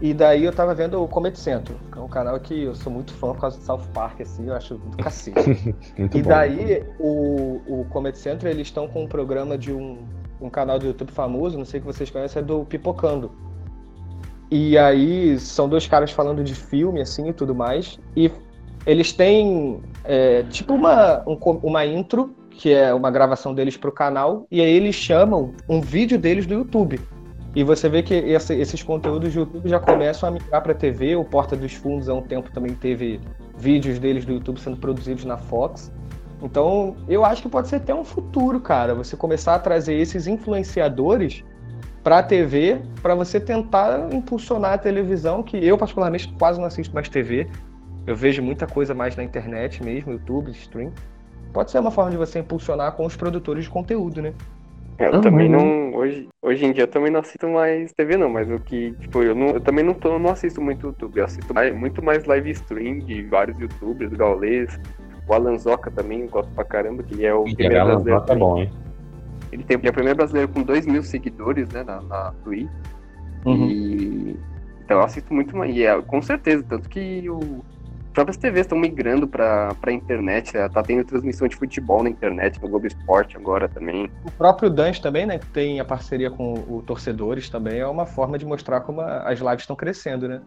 E 0.00 0.12
daí 0.12 0.44
eu 0.44 0.52
tava 0.52 0.74
vendo 0.74 1.00
o 1.00 1.06
Comedy 1.06 1.38
Central, 1.38 1.78
que 1.92 1.96
é 1.96 2.00
um 2.00 2.08
canal 2.08 2.38
que 2.40 2.64
eu 2.64 2.74
sou 2.74 2.92
muito 2.92 3.12
fã 3.14 3.32
por 3.32 3.40
causa 3.40 3.56
do 3.56 3.62
South 3.62 3.86
Park, 3.94 4.20
assim, 4.20 4.48
eu 4.48 4.54
acho 4.54 4.74
do 4.74 4.96
cacete. 4.96 5.76
Muito 5.96 6.18
e 6.18 6.22
bom. 6.22 6.28
daí 6.28 6.84
o, 6.98 7.60
o 7.68 7.86
Comedy 7.88 8.18
Central, 8.18 8.50
eles 8.50 8.66
estão 8.66 8.88
com 8.88 9.04
um 9.04 9.06
programa 9.06 9.56
de 9.56 9.72
um, 9.72 9.98
um 10.40 10.50
canal 10.50 10.76
do 10.76 10.86
YouTube 10.86 11.12
famoso, 11.12 11.56
não 11.56 11.64
sei 11.64 11.78
se 11.78 11.86
vocês 11.86 12.10
conhecem, 12.10 12.42
é 12.42 12.44
do 12.44 12.64
Pipocando. 12.64 13.30
E 14.50 14.76
aí 14.76 15.38
são 15.38 15.68
dois 15.68 15.86
caras 15.86 16.10
falando 16.10 16.42
de 16.42 16.54
filme, 16.56 17.00
assim, 17.00 17.28
e 17.28 17.32
tudo 17.32 17.54
mais. 17.54 17.96
E 18.16 18.28
eles 18.84 19.12
têm 19.12 19.80
é, 20.02 20.42
tipo 20.44 20.74
uma, 20.74 21.22
um 21.28 21.36
uma 21.62 21.86
intro, 21.86 22.34
que 22.56 22.72
é 22.72 22.92
uma 22.94 23.10
gravação 23.10 23.54
deles 23.54 23.76
pro 23.76 23.92
canal, 23.92 24.46
e 24.50 24.60
aí 24.60 24.70
eles 24.70 24.94
chamam 24.94 25.52
um 25.68 25.80
vídeo 25.80 26.18
deles 26.18 26.46
do 26.46 26.54
YouTube. 26.54 27.00
E 27.54 27.62
você 27.62 27.88
vê 27.88 28.02
que 28.02 28.14
esse- 28.14 28.54
esses 28.54 28.82
conteúdos 28.82 29.34
do 29.34 29.40
YouTube 29.40 29.68
já 29.68 29.78
começam 29.78 30.28
a 30.28 30.32
migrar 30.32 30.62
pra 30.62 30.72
TV. 30.72 31.16
O 31.16 31.24
Porta 31.24 31.54
dos 31.54 31.74
Fundos 31.74 32.08
há 32.08 32.14
um 32.14 32.22
tempo 32.22 32.50
também 32.50 32.74
teve 32.74 33.20
vídeos 33.58 33.98
deles 33.98 34.24
do 34.24 34.32
YouTube 34.32 34.58
sendo 34.58 34.78
produzidos 34.78 35.24
na 35.24 35.36
Fox. 35.36 35.92
Então, 36.42 36.96
eu 37.08 37.24
acho 37.24 37.42
que 37.42 37.48
pode 37.48 37.68
ser 37.68 37.76
até 37.76 37.94
um 37.94 38.04
futuro, 38.04 38.58
cara, 38.58 38.94
você 38.94 39.16
começar 39.16 39.54
a 39.54 39.58
trazer 39.58 39.94
esses 39.94 40.26
influenciadores 40.26 41.44
para 42.02 42.18
a 42.18 42.22
TV, 42.22 42.80
para 43.00 43.14
você 43.14 43.38
tentar 43.38 44.12
impulsionar 44.12 44.72
a 44.72 44.78
televisão, 44.78 45.42
que 45.42 45.56
eu 45.56 45.78
particularmente 45.78 46.32
quase 46.38 46.58
não 46.58 46.66
assisto 46.66 46.92
mais 46.94 47.08
TV. 47.08 47.48
Eu 48.06 48.16
vejo 48.16 48.42
muita 48.42 48.66
coisa 48.66 48.92
mais 48.92 49.14
na 49.14 49.22
internet 49.22 49.84
mesmo, 49.84 50.12
YouTube, 50.12 50.50
stream. 50.50 50.90
Pode 51.52 51.70
ser 51.70 51.78
uma 51.78 51.90
forma 51.90 52.10
de 52.10 52.16
você 52.16 52.38
impulsionar 52.38 52.92
com 52.92 53.04
os 53.04 53.16
produtores 53.16 53.64
de 53.64 53.70
conteúdo, 53.70 54.22
né? 54.22 54.32
É, 54.98 55.06
Eu 55.08 55.16
Ah, 55.16 55.20
também 55.20 55.48
mas- 55.48 55.62
não. 55.62 55.94
Hoje, 55.94 56.28
hoje 56.40 56.64
em 56.64 56.72
dia 56.72 56.84
eu 56.84 56.88
também 56.88 57.10
não 57.10 57.20
assisto 57.20 57.48
mais 57.48 57.92
TV, 57.92 58.16
não, 58.16 58.28
mas 58.30 58.50
o 58.50 58.58
que, 58.58 58.92
tipo, 59.00 59.22
eu, 59.22 59.34
não, 59.34 59.48
eu 59.48 59.60
também 59.60 59.84
não, 59.84 59.94
tô, 59.94 60.18
não 60.18 60.30
assisto 60.30 60.60
muito 60.60 60.86
YouTube. 60.86 61.18
Eu 61.18 61.24
assisto 61.24 61.52
mais- 61.52 61.74
muito 61.74 62.02
mais 62.02 62.24
live 62.24 62.50
stream 62.50 62.98
de 63.00 63.22
vários 63.24 63.58
youtubers, 63.58 64.12
o 64.12 64.16
Gaules, 64.16 64.78
o 65.26 65.34
Alan 65.34 65.58
Zoca 65.58 65.90
também, 65.90 66.20
eu 66.22 66.28
gosto 66.28 66.50
pra 66.54 66.64
caramba, 66.64 67.02
que 67.02 67.24
é 67.24 67.34
o 67.34 67.46
E 67.46 67.54
primeiro 67.54 67.80
Alan 67.82 68.02
brasileiro. 68.02 68.24
É 68.28 68.36
bom, 68.36 68.58
hein? 68.58 68.70
Ele 69.50 69.62
tem 69.64 69.76
ele 69.76 69.86
é 69.86 69.90
o 69.90 69.94
primeiro 69.94 70.16
brasileiro 70.16 70.48
com 70.48 70.62
2 70.62 70.86
mil 70.86 71.02
seguidores, 71.02 71.68
né, 71.68 71.82
na, 71.82 72.00
na 72.00 72.32
Twitch. 72.44 72.70
E. 73.46 74.36
Então 74.84 74.98
eu 74.98 75.04
assisto 75.04 75.32
muito 75.34 75.56
mais. 75.56 75.74
E 75.74 75.84
é, 75.84 76.00
com 76.02 76.22
certeza, 76.22 76.64
tanto 76.66 76.88
que 76.88 77.28
o. 77.28 77.62
As 78.12 78.14
próprias 78.14 78.36
TVs 78.36 78.66
estão 78.66 78.76
migrando 78.76 79.26
pra, 79.26 79.74
pra 79.80 79.90
internet, 79.90 80.54
né? 80.54 80.68
tá 80.68 80.82
tendo 80.82 81.02
transmissão 81.02 81.48
de 81.48 81.56
futebol 81.56 82.02
na 82.02 82.10
internet, 82.10 82.60
no 82.60 82.68
Globo 82.68 82.86
Esporte 82.86 83.38
agora 83.38 83.70
também. 83.70 84.10
O 84.22 84.30
próprio 84.30 84.68
Dance 84.68 85.00
também, 85.00 85.24
né, 85.24 85.38
que 85.38 85.46
tem 85.46 85.80
a 85.80 85.84
parceria 85.84 86.30
com 86.30 86.52
o 86.52 86.82
Torcedores 86.82 87.48
também, 87.48 87.78
é 87.80 87.86
uma 87.86 88.04
forma 88.04 88.36
de 88.36 88.44
mostrar 88.44 88.82
como 88.82 89.00
a- 89.00 89.22
as 89.30 89.40
lives 89.40 89.62
estão 89.62 89.74
crescendo, 89.74 90.28
né? 90.28 90.42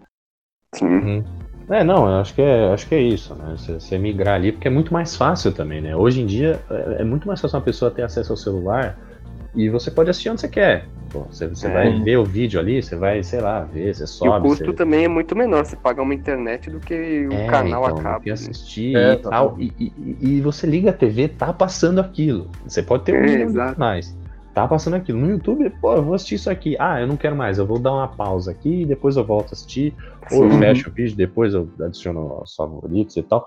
Sim. 0.76 1.24
É, 1.72 1.84
não, 1.84 2.08
eu 2.08 2.22
acho 2.22 2.36
que 2.36 2.42
é, 2.44 2.72
acho 2.72 2.88
que 2.88 2.94
é 2.94 3.02
isso, 3.02 3.34
né? 3.34 3.56
Você, 3.58 3.74
você 3.80 3.98
migrar 3.98 4.36
ali, 4.36 4.52
porque 4.52 4.68
é 4.68 4.72
muito 4.72 4.94
mais 4.94 5.16
fácil 5.16 5.52
também, 5.52 5.82
né? 5.82 5.96
Hoje 5.96 6.22
em 6.22 6.28
dia 6.28 6.62
é, 6.70 7.02
é 7.02 7.04
muito 7.04 7.28
mais 7.28 7.42
fácil 7.42 7.58
uma 7.58 7.66
pessoa 7.66 7.90
ter 7.90 8.04
acesso 8.04 8.32
ao 8.32 8.38
celular 8.38 8.96
e 9.56 9.70
você 9.70 9.90
pode 9.90 10.10
assistir 10.10 10.30
onde 10.30 10.42
você 10.42 10.48
quer. 10.50 10.88
Pô, 11.12 11.22
você 11.32 11.48
você 11.48 11.68
É. 11.68 11.72
vai 11.72 12.04
ver 12.04 12.18
o 12.18 12.26
vídeo 12.26 12.60
ali, 12.60 12.82
você 12.82 12.96
vai, 12.96 13.24
sei 13.24 13.40
lá, 13.40 13.62
ver, 13.62 13.94
você 13.96 14.04
E 14.04 14.06
o 14.06 14.08
sobe. 14.08 14.48
custo 14.50 14.66
você... 14.66 14.74
também 14.74 15.06
é 15.06 15.08
muito 15.08 15.36
menor 15.36 15.64
você 15.66 15.76
pagar 15.76 16.04
uma 16.04 16.14
internet 16.14 16.70
do 16.70 16.80
que 16.80 17.28
o 17.28 17.34
É, 17.34 17.48
canal 17.48 17.84
então, 17.84 17.98
acaba. 17.98 18.16
tem 18.16 18.24
que 18.24 18.30
assistir 18.32 18.96
É, 18.98 19.14
e 19.14 19.18
tal. 19.18 19.56
E, 19.60 19.74
e- 19.80 20.18
e 20.38 20.42
você 20.42 20.68
liga 20.68 20.90
a 20.90 20.94
TV, 20.94 21.30
tá 21.30 21.54
passando 21.54 22.00
aquilo. 22.02 22.50
Você 22.66 22.84
pode 22.84 23.04
ter 23.06 23.14
um 23.14 23.24
É, 23.60 23.74
canais. 23.74 24.18
Tá 24.54 24.68
passando 24.68 24.96
aquilo. 24.96 25.20
No 25.20 25.30
YouTube, 25.30 25.70
pô, 25.82 25.94
eu 25.96 26.04
vou 26.04 26.14
assistir 26.16 26.36
isso 26.36 26.50
aqui. 26.50 26.76
Ah, 26.80 27.00
eu 27.02 27.08
não 27.08 27.18
quero 27.18 27.36
mais. 27.36 27.58
Eu 27.58 27.66
vou 27.66 27.78
dar 27.78 27.92
uma 27.94 28.08
pausa 28.08 28.52
aqui 28.52 28.82
e 28.84 28.86
depois 28.86 29.18
eu 29.18 29.24
volto 29.26 29.50
a 29.50 29.52
assistir. 29.52 29.94
Ou 30.32 30.46
eu 30.46 30.52
Sim. 30.52 30.60
fecho 30.60 30.90
o 30.90 30.94
vídeo, 30.94 31.16
depois 31.16 31.54
eu 31.54 31.70
adiciono 31.82 32.42
os 32.42 32.56
favoritos 32.56 33.16
e 33.18 33.22
tal. 33.24 33.46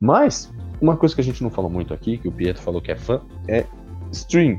Mas, 0.00 0.52
uma 0.80 0.96
coisa 0.96 1.14
que 1.14 1.20
a 1.20 1.24
gente 1.24 1.42
não 1.42 1.50
falou 1.50 1.70
muito 1.70 1.94
aqui, 1.94 2.18
que 2.18 2.28
o 2.28 2.32
Pietro 2.32 2.60
falou 2.62 2.80
que 2.80 2.90
é 2.90 2.96
fã, 2.96 3.20
é 3.48 3.64
stream. 4.12 4.58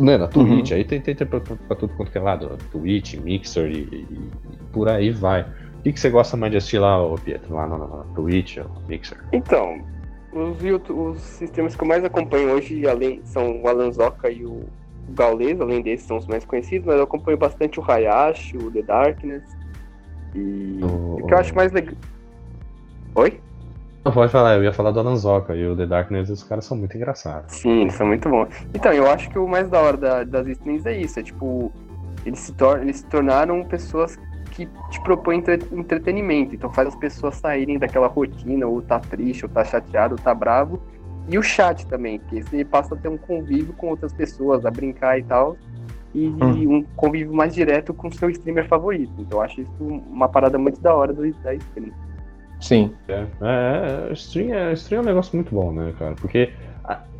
Né, 0.00 0.16
na 0.16 0.26
Twitch, 0.26 0.72
aí 0.72 0.84
tem, 0.84 1.00
tem, 1.00 1.14
tem 1.14 1.26
pra, 1.26 1.38
pra 1.40 1.76
tudo 1.76 1.94
quanto 1.94 2.10
que 2.10 2.18
é 2.18 2.20
lado. 2.20 2.56
Twitch, 2.70 3.14
Mixer 3.14 3.70
e, 3.70 3.80
e- 3.80 4.30
por 4.72 4.88
aí 4.88 5.10
vai. 5.10 5.42
O 5.42 5.82
que, 5.82 5.92
que 5.92 6.00
você 6.00 6.08
gosta 6.10 6.36
mais 6.36 6.50
de 6.50 6.58
assistir 6.58 6.78
lá, 6.78 7.00
ô 7.04 7.14
Pietro? 7.16 7.54
Lá 7.54 7.66
na, 7.66 7.76
Twitch, 8.14 8.56
ou 8.58 8.82
Mixer? 8.88 9.18
Então, 9.32 9.80
os, 10.32 10.62
YouTube, 10.62 10.98
os 11.10 11.20
sistemas 11.20 11.76
que 11.76 11.82
eu 11.82 11.88
mais 11.88 12.02
acompanho 12.04 12.52
hoje 12.52 12.86
além, 12.88 13.20
são 13.24 13.60
o 13.60 13.68
Alan 13.68 13.90
Zoca 13.92 14.30
e 14.30 14.44
o, 14.44 14.50
o 15.08 15.12
Gaules, 15.12 15.60
além 15.60 15.82
desses 15.82 16.06
são 16.06 16.16
os 16.16 16.26
mais 16.26 16.44
conhecidos, 16.44 16.86
mas 16.86 16.96
eu 16.96 17.02
acompanho 17.04 17.36
bastante 17.36 17.78
o 17.78 17.84
Hayashi, 17.86 18.56
o 18.56 18.70
The 18.70 18.82
Darkness. 18.82 19.44
E 20.34 20.80
O- 20.82 21.18
o 21.20 21.26
que 21.26 21.34
eu 21.34 21.38
acho 21.38 21.54
mais 21.54 21.70
legal. 21.72 21.94
Oi? 23.14 23.40
Não, 24.04 24.10
pode 24.10 24.32
falar, 24.32 24.56
eu 24.56 24.64
ia 24.64 24.72
falar 24.72 24.90
do 24.90 24.98
Alanzoca 24.98 25.54
e 25.54 25.64
o 25.66 25.76
The 25.76 25.86
Darkness, 25.86 26.28
os 26.28 26.42
caras 26.42 26.64
são 26.64 26.76
muito 26.76 26.96
engraçados. 26.96 27.54
Sim, 27.54 27.82
eles 27.82 27.94
são 27.94 28.06
muito 28.06 28.28
bons. 28.28 28.48
Então, 28.74 28.92
eu 28.92 29.08
acho 29.08 29.30
que 29.30 29.38
o 29.38 29.46
mais 29.46 29.68
da 29.68 29.80
hora 29.80 29.96
da- 29.96 30.24
das 30.24 30.46
streams 30.48 30.84
é 30.88 30.96
isso, 30.96 31.20
é 31.20 31.22
tipo, 31.22 31.72
eles 32.26 32.40
se, 32.40 32.52
tor 32.52 32.80
eles 32.80 32.96
se 32.96 33.06
tornaram 33.06 33.62
pessoas 33.64 34.18
que 34.50 34.68
te 34.90 35.00
propõem 35.02 35.38
entre- 35.38 35.60
entretenimento, 35.72 36.54
então 36.54 36.68
faz 36.72 36.88
as 36.88 36.96
pessoas 36.96 37.36
saírem 37.36 37.78
daquela 37.78 38.08
rotina, 38.08 38.66
ou 38.66 38.82
tá 38.82 38.98
triste, 38.98 39.44
ou 39.44 39.48
tá 39.48 39.64
chateado, 39.64 40.14
ou 40.14 40.18
tá 40.18 40.34
bravo. 40.34 40.82
E 41.28 41.38
o 41.38 41.42
chat 41.42 41.86
também, 41.86 42.18
que 42.18 42.42
você 42.42 42.64
passa 42.64 42.96
a 42.96 42.98
ter 42.98 43.08
um 43.08 43.16
convívio 43.16 43.72
com 43.74 43.86
outras 43.88 44.12
pessoas, 44.12 44.66
a 44.66 44.70
brincar 44.70 45.16
e 45.18 45.22
tal, 45.22 45.56
e 46.12 46.66
um 46.66 46.82
convívio 46.96 47.32
mais 47.32 47.54
direto 47.54 47.94
com 47.94 48.08
o 48.08 48.12
seu 48.12 48.28
streamer 48.28 48.66
favorito. 48.66 49.12
Então 49.18 49.38
eu 49.38 49.42
acho 49.44 49.60
isso 49.60 49.72
uma 49.80 50.28
parada 50.28 50.58
muito 50.58 50.80
da 50.80 50.92
hora 50.92 51.12
do, 51.12 51.22
da 51.34 51.54
stream. 51.54 51.92
Sim. 52.62 52.94
É, 53.08 53.26
é, 53.42 54.08
é, 54.08 54.12
stream, 54.12 54.54
é, 54.54 54.72
stream 54.72 55.00
é 55.00 55.02
um 55.02 55.06
negócio 55.06 55.34
muito 55.36 55.54
bom, 55.54 55.72
né, 55.72 55.92
cara? 55.98 56.14
Porque 56.14 56.52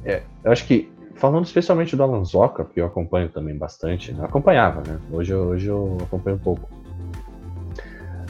é, 0.05 0.23
eu 0.45 0.51
acho 0.51 0.67
que, 0.67 0.91
falando 1.15 1.45
especialmente 1.45 1.95
do 1.97 2.03
Alanzoca, 2.03 2.65
que 2.65 2.81
eu 2.81 2.87
acompanho 2.87 3.29
também 3.29 3.57
bastante, 3.57 4.13
né? 4.13 4.25
acompanhava, 4.25 4.81
né? 4.83 4.99
Hoje, 5.11 5.33
eu- 5.33 5.49
hoje 5.49 5.67
eu 5.67 6.01
acompanho 6.05 6.37
um 6.37 6.41
pouco. 6.41 6.69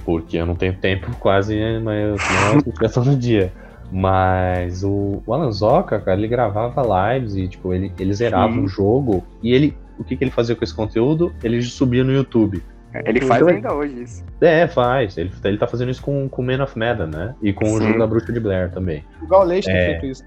Porque 0.04 0.36
eu 0.36 0.46
não 0.46 0.56
tenho 0.56 0.76
tempo 0.78 1.14
quase, 1.20 1.54
né, 1.54 1.78
mas 1.78 2.02
eu 2.02 2.18
tenho 2.18 2.62
uma 2.64 3.04
no 3.04 3.16
dia. 3.16 3.52
Mas 3.90 4.82
o, 4.82 5.22
o 5.26 5.34
Alanzoca, 5.34 6.00
cara, 6.00 6.18
ele 6.18 6.26
gravava 6.26 6.82
lives 7.14 7.36
e, 7.36 7.46
tipo, 7.46 7.72
ele, 7.74 7.92
ele 7.98 8.12
zerava 8.14 8.52
Sim. 8.52 8.60
um 8.60 8.68
jogo 8.68 9.24
e 9.42 9.52
ele. 9.52 9.76
O 9.98 10.02
que, 10.04 10.16
que 10.16 10.24
ele 10.24 10.30
fazia 10.30 10.56
com 10.56 10.64
esse 10.64 10.74
conteúdo? 10.74 11.32
Ele 11.42 11.60
subia 11.62 12.02
no 12.02 12.10
YouTube. 12.10 12.64
Ele 13.06 13.20
faz 13.22 13.40
Então, 13.42 13.54
ainda 13.54 13.74
hoje 13.74 14.02
isso. 14.02 14.24
É, 14.40 14.66
faz. 14.68 15.16
Ele, 15.16 15.32
ele 15.44 15.58
tá 15.58 15.66
fazendo 15.66 15.90
isso 15.90 16.02
com, 16.02 16.28
com 16.28 16.42
Man 16.42 16.62
of 16.62 16.78
Medan, 16.78 17.06
né? 17.06 17.34
E 17.42 17.52
com 17.52 17.64
o 17.64 17.78
Sim. 17.78 17.86
jogo 17.86 17.98
da 17.98 18.06
Bruxa 18.06 18.32
de 18.32 18.40
Blair 18.40 18.70
também. 18.70 19.04
O 19.22 19.26
Gaulês 19.26 19.64
tem 19.64 19.74
É. 19.74 19.86
feito 19.92 20.06
isso. 20.06 20.24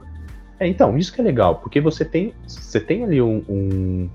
É, 0.59 0.67
então, 0.67 0.97
isso 0.97 1.13
que 1.13 1.19
é 1.19 1.23
legal, 1.23 1.55
porque 1.55 1.81
você 1.81 2.05
tem, 2.05 2.33
você 2.47 2.79
tem 2.79 3.03
ali 3.03 3.21
um, 3.21 3.43
um, 3.49 4.09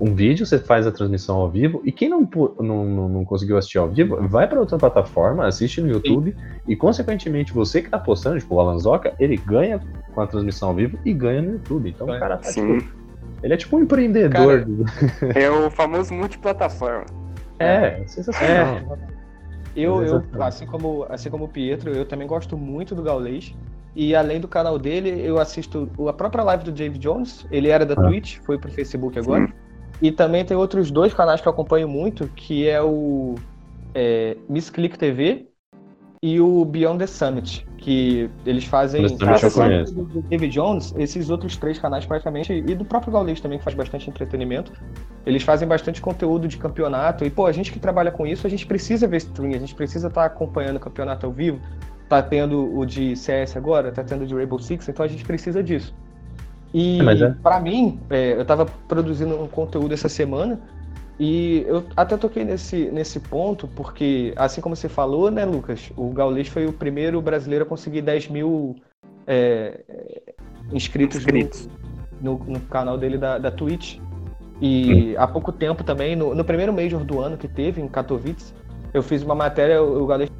um 0.00 0.14
vídeo, 0.14 0.46
você 0.46 0.58
faz 0.58 0.86
a 0.86 0.90
transmissão 0.90 1.36
ao 1.36 1.50
vivo, 1.50 1.82
e 1.84 1.92
quem 1.92 2.08
não, 2.08 2.26
não, 2.58 2.84
não, 2.86 3.08
não 3.10 3.24
conseguiu 3.26 3.58
assistir 3.58 3.76
ao 3.76 3.88
vivo, 3.88 4.16
vai 4.26 4.48
para 4.48 4.58
outra 4.58 4.78
plataforma, 4.78 5.46
assiste 5.46 5.82
no 5.82 5.88
YouTube, 5.90 6.34
e 6.66 6.74
consequentemente 6.74 7.52
você 7.52 7.82
que 7.82 7.90
tá 7.90 7.98
postando, 7.98 8.38
tipo 8.38 8.54
o 8.54 8.60
Alan 8.60 8.78
Zoca, 8.78 9.12
ele 9.20 9.36
ganha 9.36 9.78
com 10.14 10.20
a 10.22 10.26
transmissão 10.26 10.70
ao 10.70 10.74
vivo 10.74 10.98
e 11.04 11.12
ganha 11.12 11.42
no 11.42 11.52
YouTube. 11.52 11.90
Então 11.90 12.06
o 12.06 12.18
cara 12.18 12.38
tá 12.38 12.48
Sim. 12.50 12.78
tipo. 12.78 12.96
Ele 13.42 13.52
é 13.52 13.56
tipo 13.58 13.76
um 13.76 13.80
empreendedor. 13.80 14.64
Cara, 14.64 15.36
É 15.38 15.50
o 15.50 15.70
famoso 15.70 16.14
multiplataforma. 16.14 17.04
É, 17.58 18.06
sensacional. 18.06 18.98
Eu, 19.74 19.96
eu 19.96 20.02
Exatamente. 20.02 20.42
assim, 20.42 20.66
como, 20.66 21.06
assim 21.08 21.30
como 21.30 21.44
o 21.44 21.48
Pietro, 21.48 21.90
eu 21.90 22.06
também 22.06 22.26
gosto 22.26 22.56
muito 22.56 22.94
do 22.94 23.02
Gaulês. 23.02 23.54
E 23.94 24.14
além 24.14 24.40
do 24.40 24.48
canal 24.48 24.78
dele, 24.78 25.20
eu 25.24 25.38
assisto 25.38 25.90
a 26.08 26.12
própria 26.12 26.44
live 26.44 26.64
do 26.64 26.72
Dave 26.72 26.98
Jones. 26.98 27.46
Ele 27.50 27.68
era 27.68 27.84
da 27.84 27.94
Ah. 27.94 28.02
Twitch, 28.08 28.38
foi 28.40 28.58
pro 28.58 28.70
Facebook 28.70 29.18
agora. 29.18 29.46
Sim. 29.46 29.52
E 30.02 30.12
também 30.12 30.44
tem 30.44 30.56
outros 30.56 30.90
dois 30.90 31.14
canais 31.14 31.40
que 31.40 31.48
eu 31.48 31.52
acompanho 31.52 31.88
muito, 31.88 32.28
que 32.28 32.68
é 32.68 32.82
o 32.82 33.34
é, 33.94 34.36
Miss 34.48 34.68
Click 34.68 34.98
TV 34.98 35.48
e 36.22 36.40
o 36.40 36.64
Beyond 36.64 36.98
the 36.98 37.06
Summit, 37.06 37.66
que 37.78 38.30
eles 38.44 38.64
fazem 38.64 39.02
do 39.92 40.22
David 40.22 40.52
Jones, 40.52 40.94
esses 40.96 41.30
outros 41.30 41.56
três 41.56 41.78
canais 41.78 42.04
praticamente, 42.04 42.52
e 42.52 42.74
do 42.74 42.84
próprio 42.84 43.12
Gaulês 43.12 43.40
também, 43.40 43.58
que 43.58 43.64
faz 43.64 43.76
bastante 43.76 44.08
entretenimento, 44.08 44.72
eles 45.24 45.42
fazem 45.42 45.66
bastante 45.68 46.00
conteúdo 46.00 46.48
de 46.48 46.56
campeonato, 46.56 47.24
e 47.24 47.30
pô, 47.30 47.46
a 47.46 47.52
gente 47.52 47.72
que 47.72 47.78
trabalha 47.78 48.10
com 48.10 48.26
isso, 48.26 48.46
a 48.46 48.50
gente 48.50 48.66
precisa 48.66 49.06
ver 49.06 49.18
stream, 49.18 49.54
a 49.54 49.58
gente 49.58 49.74
precisa 49.74 50.08
estar 50.08 50.24
acompanhando 50.24 50.76
o 50.76 50.80
campeonato 50.80 51.26
ao 51.26 51.32
vivo, 51.32 51.60
tá 52.08 52.22
tendo 52.22 52.76
o 52.76 52.84
de 52.84 53.16
CS 53.16 53.56
agora, 53.56 53.92
tá 53.92 54.02
tendo 54.02 54.22
o 54.22 54.26
de 54.26 54.34
Rainbow 54.34 54.58
Six, 54.58 54.88
então 54.88 55.04
a 55.04 55.08
gente 55.08 55.24
precisa 55.24 55.62
disso. 55.62 55.94
E 56.72 57.00
É, 57.00 57.24
é. 57.24 57.30
pra 57.42 57.60
mim, 57.60 58.00
é, 58.10 58.32
eu 58.32 58.44
tava 58.44 58.66
produzindo 58.88 59.40
um 59.40 59.46
conteúdo 59.46 59.94
essa 59.94 60.08
semana 60.08 60.60
e 61.18 61.64
eu 61.66 61.84
até 61.96 62.16
toquei 62.16 62.44
nesse, 62.44 62.90
nesse 62.90 63.18
ponto, 63.18 63.66
porque, 63.68 64.34
assim 64.36 64.60
como 64.60 64.76
você 64.76 64.88
falou, 64.88 65.30
né, 65.30 65.44
Lucas? 65.44 65.90
O 65.96 66.10
Gaulês 66.10 66.48
foi 66.48 66.66
o 66.66 66.72
primeiro 66.72 67.20
brasileiro 67.22 67.64
a 67.64 67.68
conseguir 67.68 68.02
10 68.02 68.28
mil 68.28 68.76
é, 69.26 69.82
é, 69.88 70.34
inscritos, 70.72 71.16
no- 71.24 71.38
Inscritos. 71.38 71.68
No, 72.20 72.38
no 72.46 72.60
canal 72.60 72.98
dele 72.98 73.16
da, 73.18 73.38
da 73.38 73.50
Twitch. 73.50 73.98
E 74.60 75.14
há 75.18 75.26
pouco 75.26 75.52
tempo 75.52 75.84
também, 75.84 76.16
no, 76.16 76.34
no 76.34 76.44
primeiro 76.44 76.72
Major 76.72 77.04
do 77.04 77.20
ano 77.20 77.36
que 77.36 77.48
teve, 77.48 77.80
em 77.80 77.88
Katowice, 77.88 78.54
eu 78.92 79.02
fiz 79.02 79.22
uma 79.22 79.34
matéria, 79.34 79.82
o 79.82 80.06
Galês 80.06 80.30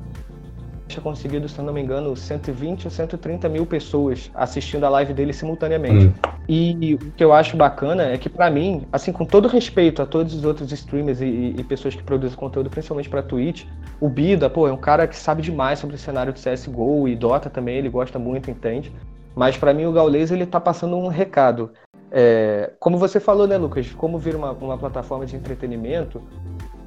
tinha 0.96 1.02
conseguido, 1.02 1.48
se 1.48 1.60
não 1.60 1.72
me 1.72 1.82
engano, 1.82 2.16
120 2.16 2.86
ou 2.86 2.90
130 2.90 3.48
mil 3.48 3.66
pessoas 3.66 4.30
assistindo 4.34 4.84
a 4.84 4.88
live 4.88 5.12
dele 5.12 5.32
simultaneamente. 5.32 6.06
Hum. 6.06 6.12
E 6.48 6.94
o 6.94 7.12
que 7.12 7.22
eu 7.22 7.32
acho 7.32 7.56
bacana 7.56 8.04
é 8.04 8.18
que, 8.18 8.28
para 8.28 8.50
mim, 8.50 8.86
assim, 8.92 9.12
com 9.12 9.24
todo 9.24 9.48
respeito 9.48 10.00
a 10.00 10.06
todos 10.06 10.34
os 10.34 10.44
outros 10.44 10.70
streamers 10.72 11.20
e, 11.20 11.54
e 11.56 11.64
pessoas 11.64 11.94
que 11.94 12.02
produzem 12.02 12.36
conteúdo, 12.36 12.70
principalmente 12.70 13.08
para 13.08 13.22
Twitch, 13.22 13.64
o 14.00 14.08
Bida, 14.08 14.48
pô, 14.48 14.66
é 14.68 14.72
um 14.72 14.76
cara 14.76 15.06
que 15.06 15.16
sabe 15.16 15.42
demais 15.42 15.78
sobre 15.78 15.96
o 15.96 15.98
cenário 15.98 16.32
de 16.32 16.40
CSGO 16.40 17.08
e 17.08 17.16
Dota 17.16 17.50
também, 17.50 17.76
ele 17.76 17.88
gosta 17.88 18.18
muito, 18.18 18.50
entende. 18.50 18.92
Mas 19.34 19.56
para 19.56 19.74
mim 19.74 19.84
o 19.84 19.92
Gaules 19.92 20.30
ele 20.30 20.46
tá 20.46 20.58
passando 20.58 20.96
um 20.96 21.08
recado. 21.08 21.70
É, 22.10 22.72
como 22.78 22.96
você 22.96 23.20
falou, 23.20 23.46
né, 23.46 23.58
Lucas? 23.58 23.92
Como 23.92 24.18
vir 24.18 24.34
uma, 24.34 24.52
uma 24.52 24.78
plataforma 24.78 25.26
de 25.26 25.36
entretenimento, 25.36 26.22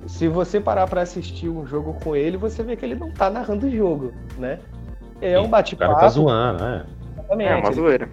se 0.09 0.27
você 0.27 0.59
parar 0.59 0.87
para 0.87 1.01
assistir 1.01 1.47
um 1.47 1.65
jogo 1.65 1.93
com 2.03 2.15
ele, 2.15 2.35
você 2.35 2.63
vê 2.63 2.75
que 2.75 2.83
ele 2.83 2.95
não 2.95 3.11
tá 3.11 3.29
narrando 3.29 3.67
o 3.67 3.71
jogo, 3.71 4.11
né? 4.37 4.59
É 5.21 5.39
um 5.39 5.47
bate-papo. 5.47 5.91
O 5.91 5.95
cara 5.95 6.07
tá 6.07 6.09
zoando, 6.09 6.63
né? 6.63 6.85
Exatamente. 7.13 7.49
É 7.49 7.55
uma 7.55 7.71
zoeira. 7.71 8.09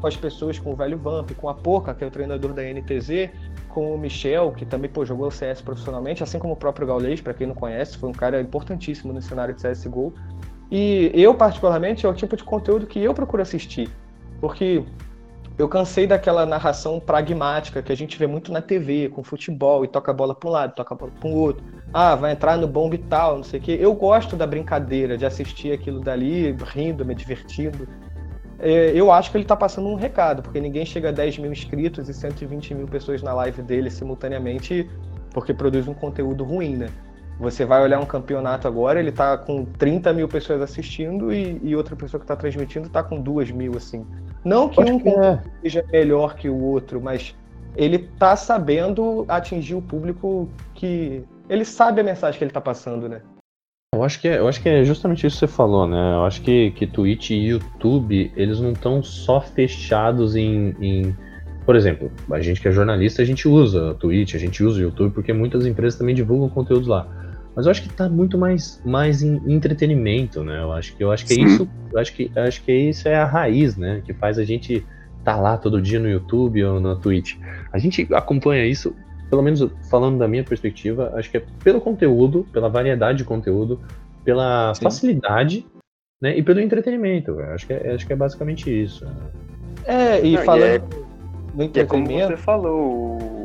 Com 0.00 0.06
as 0.06 0.16
pessoas, 0.16 0.58
com 0.58 0.72
o 0.72 0.76
velho 0.76 0.96
Vamp, 0.96 1.30
com 1.36 1.48
a 1.48 1.54
Poca, 1.54 1.94
que 1.94 2.02
é 2.02 2.06
o 2.06 2.10
treinador 2.10 2.52
da 2.54 2.62
NTZ, 2.62 3.30
com 3.68 3.94
o 3.94 3.98
Michel, 3.98 4.50
que 4.52 4.64
também 4.64 4.90
pô, 4.90 5.04
jogou 5.04 5.28
o 5.28 5.30
CS 5.30 5.60
profissionalmente, 5.60 6.22
assim 6.22 6.38
como 6.38 6.54
o 6.54 6.56
próprio 6.56 6.86
Gaulês, 6.86 7.20
para 7.20 7.34
quem 7.34 7.46
não 7.46 7.54
conhece, 7.54 7.98
foi 7.98 8.08
um 8.08 8.14
cara 8.14 8.40
importantíssimo 8.40 9.12
no 9.12 9.20
cenário 9.20 9.54
de 9.54 9.62
CSGO. 9.62 10.14
E 10.70 11.12
eu, 11.14 11.34
particularmente, 11.34 12.06
é 12.06 12.08
o 12.08 12.14
tipo 12.14 12.34
de 12.34 12.44
conteúdo 12.44 12.86
que 12.86 12.98
eu 12.98 13.12
procuro 13.12 13.42
assistir. 13.42 13.90
Porque 14.40 14.82
eu 15.58 15.68
cansei 15.68 16.06
daquela 16.06 16.44
narração 16.44 17.00
pragmática 17.00 17.82
que 17.82 17.90
a 17.90 17.96
gente 17.96 18.18
vê 18.18 18.26
muito 18.26 18.52
na 18.52 18.60
TV, 18.60 19.08
com 19.08 19.22
futebol, 19.22 19.84
e 19.84 19.88
toca 19.88 20.10
a 20.10 20.14
bola 20.14 20.34
para 20.34 20.48
um 20.48 20.52
lado, 20.52 20.74
toca 20.74 20.94
a 20.94 20.96
bola 20.96 21.12
para 21.18 21.28
o 21.28 21.34
outro. 21.34 21.64
Ah, 21.92 22.14
vai 22.14 22.32
entrar 22.32 22.58
no 22.58 22.66
bombe 22.68 22.98
tal, 22.98 23.36
não 23.36 23.44
sei 23.44 23.58
o 23.60 23.62
quê. 23.62 23.78
Eu 23.80 23.94
gosto 23.94 24.36
da 24.36 24.46
brincadeira, 24.46 25.16
de 25.16 25.24
assistir 25.24 25.72
aquilo 25.72 26.00
dali, 26.00 26.54
rindo, 26.74 27.04
me 27.04 27.14
divertindo. 27.14 27.88
É, 28.58 28.92
eu 28.94 29.10
acho 29.10 29.30
que 29.30 29.36
ele 29.36 29.44
está 29.44 29.56
passando 29.56 29.88
um 29.88 29.94
recado, 29.94 30.42
porque 30.42 30.60
ninguém 30.60 30.84
chega 30.84 31.08
a 31.08 31.12
10 31.12 31.38
mil 31.38 31.52
inscritos 31.52 32.08
e 32.08 32.14
120 32.14 32.74
mil 32.74 32.86
pessoas 32.86 33.22
na 33.22 33.32
live 33.32 33.62
dele 33.62 33.90
simultaneamente 33.90 34.88
porque 35.36 35.52
produz 35.52 35.86
um 35.86 35.92
conteúdo 35.92 36.44
ruim, 36.44 36.76
né? 36.76 36.88
Você 37.38 37.66
vai 37.66 37.82
olhar 37.82 38.00
um 38.00 38.06
campeonato 38.06 38.66
agora, 38.66 38.98
ele 38.98 39.10
está 39.10 39.36
com 39.36 39.66
30 39.66 40.10
mil 40.14 40.26
pessoas 40.26 40.62
assistindo 40.62 41.30
e, 41.30 41.60
e 41.62 41.76
outra 41.76 41.94
pessoa 41.94 42.18
que 42.18 42.24
está 42.24 42.34
transmitindo 42.34 42.86
está 42.86 43.02
com 43.02 43.20
2 43.20 43.50
mil, 43.50 43.76
assim. 43.76 44.06
Não 44.46 44.68
que 44.68 44.80
um 44.80 45.00
que 45.00 45.10
seja 45.60 45.84
melhor 45.92 46.36
que 46.36 46.48
o 46.48 46.56
outro, 46.56 47.00
mas 47.00 47.34
ele 47.76 47.98
tá 48.16 48.36
sabendo 48.36 49.24
atingir 49.26 49.74
o 49.74 49.82
público 49.82 50.48
que. 50.72 51.24
Ele 51.48 51.64
sabe 51.64 52.00
a 52.00 52.04
mensagem 52.04 52.38
que 52.38 52.44
ele 52.44 52.52
tá 52.52 52.60
passando, 52.60 53.08
né? 53.08 53.22
Eu 53.92 54.04
acho 54.04 54.20
que 54.20 54.28
é, 54.28 54.38
eu 54.38 54.46
acho 54.46 54.62
que 54.62 54.68
é 54.68 54.84
justamente 54.84 55.26
isso 55.26 55.40
que 55.40 55.46
você 55.46 55.52
falou, 55.52 55.88
né? 55.88 56.14
Eu 56.14 56.24
acho 56.24 56.42
que, 56.42 56.70
que 56.72 56.86
Twitch 56.86 57.30
e 57.30 57.34
YouTube, 57.34 58.30
eles 58.36 58.60
não 58.60 58.70
estão 58.70 59.02
só 59.02 59.40
fechados 59.40 60.36
em, 60.36 60.76
em, 60.80 61.16
Por 61.64 61.74
exemplo, 61.74 62.12
a 62.30 62.40
gente 62.40 62.60
que 62.60 62.68
é 62.68 62.72
jornalista, 62.72 63.22
a 63.22 63.24
gente 63.24 63.48
usa 63.48 63.94
Twitch, 63.94 64.36
a 64.36 64.38
gente 64.38 64.62
usa 64.62 64.78
o 64.78 64.82
YouTube, 64.82 65.12
porque 65.12 65.32
muitas 65.32 65.66
empresas 65.66 65.98
também 65.98 66.14
divulgam 66.14 66.48
conteúdos 66.48 66.86
lá. 66.86 67.08
Mas 67.56 67.64
eu 67.64 67.70
acho 67.70 67.82
que 67.82 67.88
tá 67.88 68.06
muito 68.06 68.36
mais, 68.36 68.82
mais 68.84 69.22
em 69.22 69.40
entretenimento, 69.46 70.44
né? 70.44 70.62
Eu 70.62 70.72
acho 70.72 70.94
que 70.94 71.02
eu 71.02 71.10
acho 71.10 71.24
que 71.24 71.32
é 71.32 71.42
isso, 71.42 71.66
eu 71.90 71.98
acho 71.98 72.12
que 72.12 72.30
acho 72.36 72.62
que 72.62 72.72
isso 72.72 73.08
é 73.08 73.16
a 73.16 73.24
raiz, 73.24 73.78
né? 73.78 74.02
Que 74.04 74.12
faz 74.12 74.38
a 74.38 74.44
gente 74.44 74.86
tá 75.24 75.36
lá 75.36 75.56
todo 75.56 75.80
dia 75.80 75.98
no 75.98 76.06
YouTube 76.08 76.62
ou 76.62 76.78
na 76.78 76.94
Twitch. 76.96 77.36
A 77.72 77.78
gente 77.78 78.06
acompanha 78.12 78.66
isso, 78.66 78.94
pelo 79.30 79.40
menos 79.40 79.66
falando 79.88 80.18
da 80.18 80.28
minha 80.28 80.44
perspectiva, 80.44 81.12
acho 81.16 81.30
que 81.30 81.38
é 81.38 81.42
pelo 81.64 81.80
conteúdo, 81.80 82.46
pela 82.52 82.68
variedade 82.68 83.18
de 83.18 83.24
conteúdo, 83.24 83.80
pela 84.22 84.74
Sim. 84.74 84.82
facilidade, 84.82 85.66
né? 86.20 86.36
E 86.36 86.42
pelo 86.42 86.60
entretenimento. 86.60 87.30
Eu 87.30 87.54
acho 87.54 87.66
que 87.66 87.72
é, 87.72 87.94
acho 87.94 88.06
que 88.06 88.12
é 88.12 88.16
basicamente 88.16 88.70
isso. 88.70 89.06
É, 89.86 90.22
e 90.22 90.32
Não, 90.32 90.44
falando 90.44 90.62
e 90.62 90.74
é, 90.74 90.78
no 91.54 91.62
entretenimento, 91.62 91.78
é 91.78 91.84
como 91.86 92.36
você 92.36 92.36
falou, 92.36 93.35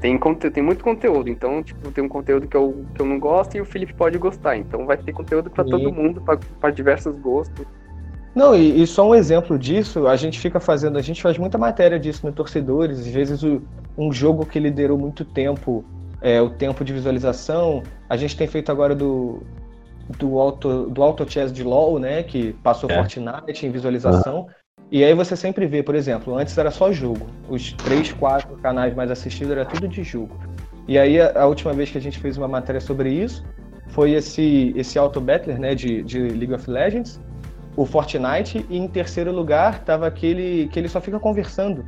tem, 0.00 0.18
tem 0.52 0.62
muito 0.62 0.84
conteúdo, 0.84 1.28
então, 1.28 1.62
tipo, 1.62 1.90
tem 1.90 2.04
um 2.04 2.08
conteúdo 2.08 2.46
que 2.46 2.56
eu, 2.56 2.84
que 2.94 3.02
eu 3.02 3.06
não 3.06 3.18
gosto 3.18 3.56
e 3.56 3.60
o 3.60 3.64
Felipe 3.64 3.92
pode 3.94 4.16
gostar. 4.16 4.56
Então 4.56 4.86
vai 4.86 4.96
ter 4.96 5.12
conteúdo 5.12 5.50
para 5.50 5.64
todo 5.64 5.92
mundo, 5.92 6.22
para 6.60 6.70
diversos 6.70 7.18
gostos. 7.18 7.66
Não, 8.34 8.54
e, 8.54 8.80
e, 8.80 8.86
só 8.86 9.08
um 9.08 9.14
exemplo 9.14 9.58
disso, 9.58 10.06
a 10.06 10.14
gente 10.14 10.38
fica 10.38 10.60
fazendo, 10.60 10.96
a 10.96 11.02
gente 11.02 11.20
faz 11.20 11.36
muita 11.36 11.58
matéria 11.58 11.98
disso 11.98 12.24
no 12.24 12.32
Torcedores, 12.32 13.00
às 13.00 13.08
vezes 13.08 13.42
o, 13.42 13.60
um 13.96 14.12
jogo 14.12 14.46
que 14.46 14.60
liderou 14.60 14.96
muito 14.96 15.24
tempo, 15.24 15.84
é, 16.20 16.40
o 16.40 16.48
tempo 16.48 16.84
de 16.84 16.92
visualização, 16.92 17.82
a 18.08 18.16
gente 18.16 18.36
tem 18.36 18.46
feito 18.46 18.70
agora 18.70 18.94
do, 18.94 19.42
do 20.16 20.38
Auto, 20.38 20.88
do 20.88 21.02
Auto 21.02 21.28
Chess 21.28 21.52
de 21.52 21.64
LoL, 21.64 21.98
né, 21.98 22.22
que 22.22 22.52
passou 22.62 22.88
é. 22.88 22.94
Fortnite 22.94 23.66
em 23.66 23.70
visualização, 23.70 24.46
e 24.90 25.04
aí 25.04 25.14
você 25.14 25.36
sempre 25.36 25.66
vê, 25.66 25.82
por 25.82 25.94
exemplo, 25.94 26.36
antes 26.36 26.56
era 26.56 26.70
só 26.70 26.90
jogo. 26.90 27.26
Os 27.48 27.72
três, 27.72 28.12
quatro 28.12 28.56
canais 28.56 28.94
mais 28.94 29.10
assistidos 29.10 29.52
era 29.52 29.64
tudo 29.64 29.86
de 29.86 30.02
jogo. 30.02 30.38
E 30.86 30.98
aí 30.98 31.20
a, 31.20 31.42
a 31.42 31.46
última 31.46 31.72
vez 31.74 31.90
que 31.90 31.98
a 31.98 32.00
gente 32.00 32.18
fez 32.18 32.38
uma 32.38 32.48
matéria 32.48 32.80
sobre 32.80 33.10
isso 33.10 33.44
foi 33.88 34.12
esse, 34.12 34.72
esse 34.76 34.98
Auto 34.98 35.20
Battler, 35.20 35.58
né, 35.58 35.74
de, 35.74 36.02
de 36.02 36.18
League 36.18 36.54
of 36.54 36.70
Legends, 36.70 37.20
o 37.76 37.84
Fortnite, 37.84 38.64
e 38.68 38.78
em 38.78 38.88
terceiro 38.88 39.30
lugar 39.30 39.84
tava 39.84 40.06
aquele 40.06 40.68
que 40.68 40.78
ele 40.78 40.88
só 40.88 41.00
fica 41.00 41.18
conversando. 41.18 41.84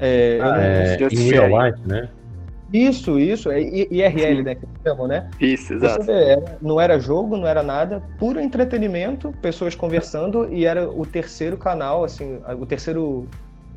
É, 0.00 0.38
ah, 0.40 0.62
é, 0.62 1.08
em 1.12 1.30
real 1.30 1.48
life, 1.48 1.80
né? 1.86 2.08
Isso, 2.72 3.18
isso, 3.18 3.50
é 3.50 3.60
IRL, 3.60 4.42
né, 4.42 4.54
que 4.54 4.66
chamam, 4.84 5.06
né? 5.06 5.30
Isso, 5.40 5.72
exato. 5.72 6.04
Vê, 6.04 6.36
não 6.60 6.80
era 6.80 6.98
jogo, 6.98 7.36
não 7.36 7.46
era 7.46 7.62
nada, 7.62 8.02
puro 8.18 8.38
entretenimento, 8.38 9.32
pessoas 9.40 9.74
conversando, 9.74 10.52
e 10.52 10.66
era 10.66 10.88
o 10.88 11.06
terceiro 11.06 11.56
canal, 11.56 12.04
assim, 12.04 12.38
o 12.60 12.66
terceiro, 12.66 13.26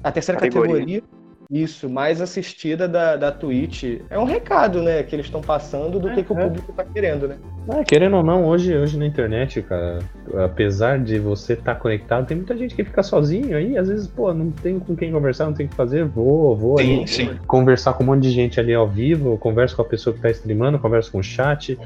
a 0.04 0.12
terceira 0.12 0.39
categoria, 0.39 0.73
categoria 0.73 1.20
isso, 1.51 1.89
mais 1.89 2.21
assistida 2.21 2.87
da, 2.87 3.17
da 3.17 3.29
Twitch. 3.29 3.99
É 4.09 4.17
um 4.17 4.23
recado, 4.23 4.81
né, 4.81 5.03
que 5.03 5.13
eles 5.13 5.25
estão 5.25 5.41
passando 5.41 5.99
do 5.99 6.07
é, 6.07 6.15
que, 6.15 6.23
que 6.23 6.31
o 6.31 6.39
é. 6.39 6.43
público 6.43 6.71
tá 6.71 6.85
querendo, 6.85 7.27
né? 7.27 7.37
É, 7.67 7.83
querendo 7.83 8.15
ou 8.15 8.23
não, 8.23 8.45
hoje, 8.45 8.73
hoje 8.73 8.97
na 8.97 9.05
internet, 9.05 9.61
cara, 9.61 9.99
apesar 10.45 10.97
de 10.97 11.19
você 11.19 11.53
estar 11.53 11.75
tá 11.75 11.79
conectado, 11.79 12.25
tem 12.25 12.37
muita 12.37 12.55
gente 12.55 12.73
que 12.73 12.85
fica 12.85 13.03
sozinho 13.03 13.57
aí, 13.57 13.77
às 13.77 13.89
vezes, 13.89 14.07
pô, 14.07 14.33
não 14.33 14.49
tem 14.49 14.79
com 14.79 14.95
quem 14.95 15.11
conversar, 15.11 15.45
não 15.45 15.53
tem 15.53 15.65
o 15.65 15.69
que 15.69 15.75
fazer, 15.75 16.05
vou, 16.05 16.55
vou 16.55 16.77
sim, 16.77 17.01
aí, 17.01 17.07
sim. 17.07 17.39
conversar 17.45 17.93
com 17.93 18.03
um 18.03 18.07
monte 18.07 18.23
de 18.23 18.31
gente 18.31 18.57
ali 18.57 18.73
ao 18.73 18.87
vivo, 18.87 19.37
converso 19.37 19.75
com 19.75 19.81
a 19.81 19.85
pessoa 19.85 20.15
que 20.15 20.21
tá 20.21 20.29
streamando, 20.31 20.79
converso 20.79 21.11
com 21.11 21.19
o 21.19 21.23
chat, 21.23 21.77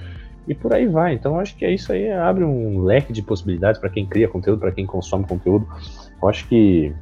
e 0.48 0.54
por 0.54 0.74
aí 0.74 0.86
vai. 0.86 1.14
Então 1.14 1.40
acho 1.40 1.56
que 1.56 1.66
é 1.66 1.74
isso 1.74 1.92
aí 1.92 2.12
abre 2.12 2.44
um 2.44 2.84
leque 2.84 3.12
de 3.12 3.24
possibilidades 3.24 3.82
para 3.82 3.90
quem 3.90 4.06
cria 4.06 4.28
conteúdo, 4.28 4.60
para 4.60 4.72
quem 4.72 4.86
consome 4.86 5.26
conteúdo. 5.26 5.68
Eu 6.22 6.30
acho 6.30 6.48
que 6.48 6.94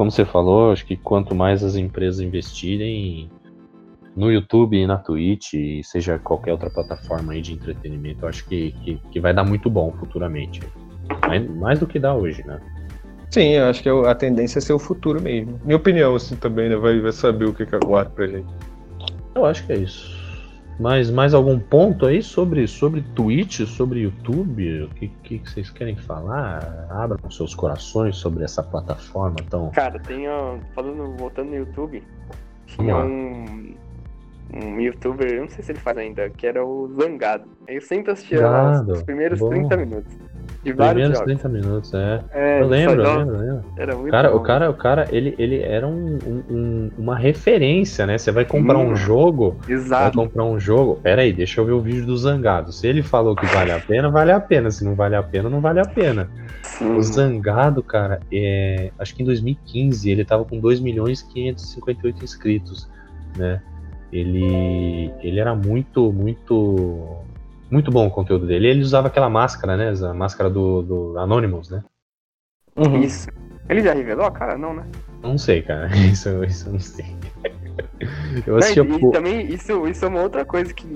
como 0.00 0.10
você 0.10 0.24
falou, 0.24 0.72
acho 0.72 0.86
que 0.86 0.96
quanto 0.96 1.34
mais 1.34 1.62
as 1.62 1.76
empresas 1.76 2.22
investirem 2.22 3.30
no 4.16 4.32
YouTube 4.32 4.74
e 4.74 4.86
na 4.86 4.96
Twitch, 4.96 5.52
seja 5.82 6.18
qualquer 6.18 6.52
outra 6.52 6.70
plataforma 6.70 7.34
aí 7.34 7.42
de 7.42 7.52
entretenimento, 7.52 8.24
eu 8.24 8.30
acho 8.30 8.48
que, 8.48 8.72
que, 8.82 8.98
que 9.12 9.20
vai 9.20 9.34
dar 9.34 9.44
muito 9.44 9.68
bom 9.68 9.92
futuramente. 9.92 10.62
Mais, 11.28 11.46
mais, 11.50 11.78
do 11.80 11.86
que 11.86 11.98
dá 11.98 12.14
hoje, 12.14 12.42
né? 12.46 12.58
Sim, 13.30 13.50
eu 13.50 13.66
acho 13.66 13.82
que 13.82 13.90
a 13.90 14.14
tendência 14.14 14.58
é 14.58 14.62
ser 14.62 14.72
o 14.72 14.78
futuro 14.78 15.20
mesmo. 15.20 15.60
Minha 15.66 15.76
opinião, 15.76 16.14
assim, 16.14 16.34
também, 16.34 16.70
né? 16.70 16.76
Vai, 16.76 16.98
vai 16.98 17.12
saber 17.12 17.44
o 17.44 17.52
que, 17.52 17.66
que 17.66 17.74
aguarda 17.74 18.08
pra 18.08 18.26
gente. 18.26 18.48
Eu 19.34 19.44
acho 19.44 19.66
que 19.66 19.72
é 19.74 19.80
isso. 19.80 20.09
Mais, 20.80 21.10
mais 21.10 21.34
algum 21.34 21.58
ponto 21.58 22.06
aí 22.06 22.22
sobre, 22.22 22.66
sobre 22.66 23.02
Twitch, 23.14 23.66
sobre 23.66 24.00
YouTube? 24.00 24.84
O 24.84 24.88
que, 24.88 25.08
que, 25.22 25.38
vocês 25.38 25.68
querem 25.68 25.94
falar? 25.94 26.88
Abram 26.88 27.30
seus 27.30 27.54
corações 27.54 28.16
sobre 28.16 28.44
essa 28.44 28.62
plataforma 28.62 29.36
tão. 29.50 29.70
Cara, 29.72 30.00
tem, 30.00 30.24
falando, 30.74 31.18
voltando 31.18 31.50
no 31.50 31.56
YouTube, 31.56 32.02
tinha 32.64 32.96
um, 32.96 33.74
um 34.54 34.80
youtuber, 34.80 35.30
eu 35.30 35.42
não 35.42 35.48
sei 35.50 35.62
se 35.62 35.72
ele 35.72 35.80
faz 35.80 35.98
ainda, 35.98 36.30
que 36.30 36.46
era 36.46 36.64
o 36.64 36.88
Zangado. 36.94 37.46
Eu 37.68 37.82
sempre 37.82 38.12
assistia 38.12 38.40
os 38.88 39.02
primeiros 39.02 39.38
bom. 39.38 39.50
30 39.50 39.76
minutos. 39.76 40.29
De 40.62 40.74
vários 40.74 41.08
Primeiros 41.08 41.18
jogos. 41.18 41.42
30 41.42 41.48
minutos, 41.48 41.94
é. 41.94 42.20
é 42.32 42.60
eu 42.60 42.68
lembro, 42.68 43.02
eu 43.02 43.18
lembro, 43.18 43.38
lembro. 43.38 43.64
Era 43.78 43.96
muito 43.96 44.10
cara, 44.10 44.30
bom. 44.30 44.36
O 44.36 44.40
cara, 44.40 44.70
o 44.70 44.74
cara, 44.74 45.08
ele, 45.10 45.34
ele 45.38 45.62
era 45.62 45.88
um, 45.88 46.18
um, 46.50 46.90
uma 46.98 47.16
referência, 47.16 48.06
né? 48.06 48.18
Você 48.18 48.30
vai 48.30 48.44
comprar 48.44 48.76
hum, 48.76 48.90
um 48.90 48.96
jogo. 48.96 49.56
Exato. 49.66 50.18
Vai 50.18 50.26
comprar 50.26 50.44
um 50.44 50.60
jogo. 50.60 50.96
Pera 51.02 51.22
aí, 51.22 51.32
deixa 51.32 51.62
eu 51.62 51.64
ver 51.64 51.72
o 51.72 51.80
vídeo 51.80 52.04
do 52.04 52.14
Zangado. 52.14 52.72
Se 52.72 52.86
ele 52.86 53.02
falou 53.02 53.34
que 53.34 53.46
vale 53.46 53.72
a 53.72 53.80
pena, 53.80 54.10
vale 54.10 54.32
a 54.32 54.40
pena. 54.40 54.70
Se 54.70 54.84
não 54.84 54.94
vale 54.94 55.16
a 55.16 55.22
pena, 55.22 55.48
não 55.48 55.62
vale 55.62 55.80
a 55.80 55.86
pena. 55.86 56.28
Sim. 56.62 56.94
O 56.94 57.02
Zangado, 57.02 57.82
cara, 57.82 58.20
é, 58.30 58.90
acho 58.98 59.14
que 59.14 59.22
em 59.22 59.26
2015 59.26 60.10
ele 60.10 60.26
tava 60.26 60.44
com 60.44 60.60
2 60.60 60.78
milhões 60.80 61.20
e 61.20 61.26
558 61.32 62.22
inscritos, 62.22 62.86
né? 63.34 63.62
Ele, 64.12 65.10
ele 65.22 65.40
era 65.40 65.54
muito, 65.54 66.12
muito 66.12 67.22
muito 67.70 67.90
bom 67.90 68.06
o 68.06 68.10
conteúdo 68.10 68.46
dele. 68.46 68.68
Ele 68.68 68.82
usava 68.82 69.08
aquela 69.08 69.30
máscara, 69.30 69.76
né? 69.76 69.92
A 70.08 70.14
máscara 70.14 70.50
do, 70.50 70.82
do 70.82 71.18
Anonymous, 71.18 71.70
né? 71.70 71.82
Uhum. 72.76 73.00
Isso. 73.00 73.28
Ele 73.68 73.82
já 73.82 73.92
revelou 73.92 74.26
a 74.26 74.30
cara? 74.30 74.58
Não, 74.58 74.74
né? 74.74 74.84
Não 75.22 75.36
sei, 75.38 75.62
cara. 75.62 75.88
Isso, 75.96 76.42
isso 76.44 76.68
eu 76.68 76.72
não 76.72 76.80
sei. 76.80 77.06
Eu 78.46 78.56
assistia 78.56 78.84
Mas, 78.84 78.96
e 78.96 79.00
pouco. 79.00 79.16
também, 79.16 79.46
isso, 79.52 79.86
isso 79.86 80.04
é 80.04 80.08
uma 80.08 80.22
outra 80.22 80.44
coisa 80.44 80.72
que 80.72 80.86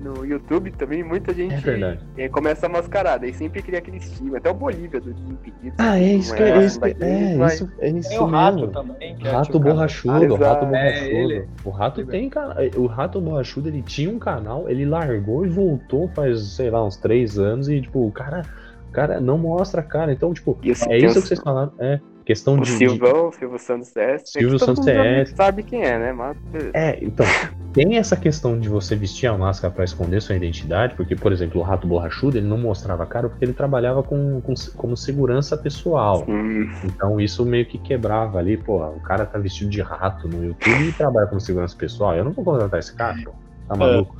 no 0.00 0.24
YouTube 0.24 0.70
também 0.72 1.02
muita 1.02 1.32
gente 1.32 1.54
É 1.68 1.98
eh, 2.18 2.28
começa 2.28 2.66
a 2.66 2.68
mascarar, 2.68 3.18
daí 3.18 3.32
sempre 3.32 3.62
cria 3.62 3.78
aquele 3.78 3.96
estilo, 3.98 4.36
até 4.36 4.50
o 4.50 4.54
Bolívia 4.54 5.00
do 5.00 5.12
Desimpedido. 5.12 5.74
Ah, 5.78 5.98
é 5.98 6.14
isso 6.14 6.34
que 6.34 6.42
é, 6.42 6.58
isso, 6.64 6.80
que- 6.80 6.96
é, 7.00 7.36
mas- 7.36 7.54
isso, 7.54 7.70
é 7.78 7.88
isso 7.90 8.08
Tem 8.10 8.18
o 8.18 8.24
rato 8.26 8.56
mesmo. 8.58 8.72
também. 8.72 9.16
que 9.16 9.26
é 9.26 9.30
Rato 9.30 9.52
cara, 9.60 9.64
borrachudo, 9.64 10.34
o 10.34 10.36
rato 10.36 10.64
É, 10.64 10.68
borrachudo. 10.68 11.48
O 11.64 11.70
rato 11.70 12.06
tem 12.06 12.28
canal. 12.30 12.56
O 12.76 12.86
rato 12.86 13.20
borrachudo 13.20 13.68
ele 13.68 13.82
tinha 13.82 14.10
um 14.10 14.18
canal, 14.18 14.68
ele 14.68 14.84
largou 14.84 15.46
e 15.46 15.48
voltou 15.48 16.08
faz, 16.08 16.40
sei 16.54 16.70
lá, 16.70 16.84
uns 16.84 16.96
três 16.96 17.38
anos 17.38 17.68
e, 17.68 17.80
tipo, 17.80 18.06
o 18.06 18.12
cara, 18.12 18.42
o 18.88 18.92
cara 18.92 19.20
não 19.20 19.38
mostra 19.38 19.80
a 19.80 19.84
cara. 19.84 20.12
Então, 20.12 20.32
tipo, 20.34 20.58
E 20.62 20.70
assim, 20.72 20.90
é 20.92 20.98
isso 20.98 21.20
que 21.22 21.28
vocês 21.28 21.40
falaram. 21.40 21.72
É 21.78 22.00
questão 22.26 22.54
O 22.54 22.60
de. 22.60 22.72
de- 22.72 22.76
Silvão, 22.76 23.28
o 23.28 23.32
Silvio 23.32 23.58
Santos 23.58 23.88
CS. 23.88 24.22
Silvio 24.26 24.58
Santos 24.58 24.84
CS. 24.84 25.30
Sabe 25.34 25.62
quem 25.62 25.82
é, 25.82 25.98
né? 25.98 26.12
Mas. 26.12 26.36
É, 26.74 26.98
então, 27.02 27.24
tem 27.72 27.96
essa 27.96 28.16
questão 28.16 28.58
de 28.58 28.68
você 28.68 28.94
vestir 28.96 29.26
a 29.28 29.38
máscara 29.38 29.72
pra 29.72 29.84
esconder 29.84 30.20
sua 30.20 30.34
identidade, 30.34 30.94
porque, 30.96 31.14
por 31.16 31.32
exemplo, 31.32 31.60
o 31.60 31.64
rato 31.64 31.86
borrachudo 31.86 32.36
ele 32.36 32.46
não 32.46 32.58
mostrava 32.58 33.04
a 33.04 33.06
cara 33.06 33.28
porque 33.28 33.44
ele 33.44 33.52
trabalhava 33.54 34.02
com, 34.02 34.40
com- 34.42 34.54
como 34.76 34.96
segurança 34.96 35.56
pessoal. 35.56 36.24
Hum, 36.28 36.68
Então 36.84 37.20
isso 37.20 37.44
meio 37.46 37.64
que 37.64 37.78
quebrava 37.78 38.38
ali, 38.38 38.56
pô, 38.56 38.84
o 38.84 39.00
cara 39.00 39.24
tá 39.24 39.38
vestido 39.38 39.70
de 39.70 39.80
rato 39.80 40.28
no 40.28 40.44
YouTube 40.44 40.88
e 40.88 40.92
trabalha 40.92 41.26
como 41.28 41.40
segurança 41.40 41.76
pessoal. 41.76 42.14
Eu 42.16 42.24
não 42.24 42.32
vou 42.32 42.44
contratar 42.44 42.80
esse 42.80 42.94
cara, 42.94 43.16
pô. 43.24 43.30
Tá 43.68 43.76
maluco? 43.76 44.16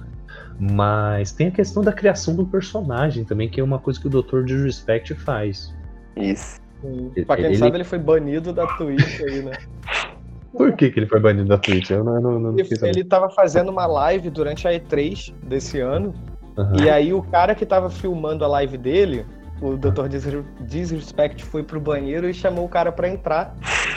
Mas 0.59 1.33
tem 1.33 1.49
a 1.49 1.51
questão 1.51 1.83
da 1.83 1.93
criação 1.93 2.35
do 2.35 2.47
personagem 2.47 3.25
também, 3.25 3.49
que 3.49 3.61
é 3.61 3.65
uma 3.65 3.79
coisa 3.79 4.01
que 4.01 4.07
o 4.07 4.11
Dr. 4.11 4.43
Disrespect 4.45 5.15
faz. 5.15 5.75
isso. 6.17 6.65
Pra 7.27 7.37
quem 7.37 7.47
Ele- 7.47 7.57
sabe, 7.57 7.77
ele 7.77 7.85
foi 7.85 7.99
banido 7.99 8.53
da 8.53 8.67
Twitch 8.67 9.21
aí, 9.23 9.43
né? 9.43 9.53
Por 10.57 10.73
que, 10.75 10.91
que 10.91 10.99
ele 11.01 11.07
foi 11.07 11.21
banido 11.21 11.49
da 11.49 11.59
Twitch? 11.59 11.91
Eu 11.91 12.03
não, 12.03 12.21
não, 12.21 12.39
não 12.41 12.59
Ele, 12.59 12.69
ele 12.83 13.05
tava 13.05 13.29
fazendo 13.29 13.71
uma 13.71 13.87
live 13.87 14.31
durante 14.31 14.67
a 14.67 14.73
E3 14.73 15.35
desse 15.43 15.81
ano. 15.81 16.15
Aham. 16.57 16.77
E 16.83 16.89
aí 16.89 17.13
o 17.13 17.23
cara 17.23 17.55
que 17.55 17.67
tava 17.67 17.91
filmando 17.91 18.43
a 18.43 18.49
live 18.49 18.79
dele, 18.79 19.27
o 19.61 19.77
Dr. 19.77 20.09
Disre- 20.09 20.45
Disrespect, 20.61 21.45
foi 21.45 21.63
pro 21.63 21.79
banheiro 21.79 22.27
e 22.29 22.33
chamou 22.33 22.65
o 22.65 22.69
cara 22.71 22.91
pra 22.91 23.07
entrar. 23.07 23.55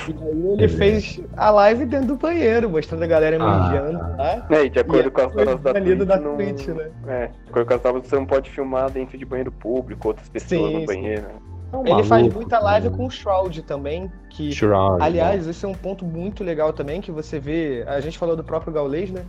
E 0.07 0.11
aí 0.11 0.17
ele 0.47 0.55
Beleza. 0.67 0.77
fez 0.77 1.21
a 1.37 1.49
live 1.51 1.85
dentro 1.85 2.07
do 2.07 2.15
banheiro, 2.17 2.69
mostrando 2.69 3.03
a 3.03 3.07
galera 3.07 3.37
Ah, 3.39 3.69
mijando 3.69 3.99
tá. 3.99 4.07
lá. 4.17 4.47
É, 4.49 4.65
e 4.65 4.69
de 4.69 4.79
acordo 4.79 5.07
E 5.07 5.11
com 5.11 5.21
as 5.21 5.33
normas 5.35 5.59
da 5.61 5.73
banido 5.73 6.05
Twitch, 6.05 6.07
da 6.09 6.19
não... 6.19 6.35
Twitch, 6.35 6.67
né? 6.67 6.89
É, 7.07 7.27
de 7.27 7.49
acordo 7.49 7.67
com 7.67 7.73
as 7.75 7.83
normas, 7.83 8.07
você 8.07 8.15
não 8.17 8.25
pode 8.25 8.49
filmar 8.49 8.89
dentro 8.91 9.17
de 9.17 9.23
banheiro 9.25 9.51
público, 9.53 10.09
outras 10.09 10.27
pessoas 10.27 10.71
Sim, 10.71 10.79
no 10.81 10.85
banheiro. 10.85 11.21
né? 11.21 11.33
Um 11.71 11.85
Ele 11.85 12.03
faz 12.03 12.21
maluco, 12.23 12.35
muita 12.35 12.59
live 12.59 12.89
né? 12.89 12.97
com 12.97 13.05
o 13.05 13.09
Shroud 13.11 13.61
também, 13.61 14.11
que 14.29 14.51
Shroud, 14.51 15.03
Aliás, 15.03 15.47
esse 15.47 15.63
é 15.65 15.67
um 15.67 15.73
ponto 15.73 16.03
muito 16.03 16.43
legal 16.43 16.73
também, 16.73 16.99
que 16.99 17.11
você 17.11 17.39
vê, 17.39 17.83
a 17.87 17.99
gente 17.99 18.17
falou 18.17 18.35
do 18.35 18.43
próprio 18.43 18.73
Gaulês, 18.73 19.11
né? 19.11 19.23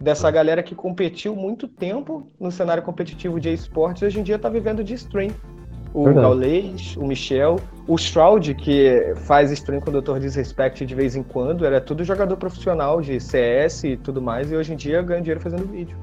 Dessa 0.00 0.30
galera 0.30 0.62
que 0.62 0.74
competiu 0.74 1.36
muito 1.36 1.68
tempo 1.68 2.26
no 2.38 2.50
cenário 2.50 2.82
competitivo 2.82 3.38
de 3.38 3.52
esportes 3.52 4.02
e 4.02 4.06
hoje 4.06 4.20
em 4.20 4.22
dia 4.22 4.38
tá 4.38 4.48
vivendo 4.48 4.82
de 4.82 4.94
stream. 4.94 5.30
O 5.94 6.06
Verdade. 6.06 6.26
Gaulês, 6.26 6.96
o 6.96 7.06
Michel, 7.06 7.60
o 7.86 7.96
Shroud, 7.96 8.52
que 8.54 9.14
faz 9.14 9.52
stream 9.52 9.80
com 9.80 9.90
o 9.90 10.02
Dr. 10.02 10.18
Disrespect 10.18 10.84
de 10.84 10.94
vez 10.94 11.14
em 11.14 11.22
quando, 11.22 11.64
era 11.64 11.80
tudo 11.80 12.02
jogador 12.02 12.36
profissional 12.36 13.00
de 13.00 13.20
CS 13.20 13.84
e 13.84 13.96
tudo 13.96 14.20
mais, 14.20 14.50
e 14.50 14.56
hoje 14.56 14.72
em 14.72 14.76
dia 14.76 15.00
ganha 15.02 15.20
dinheiro 15.20 15.40
fazendo 15.40 15.64
vídeo. 15.70 15.96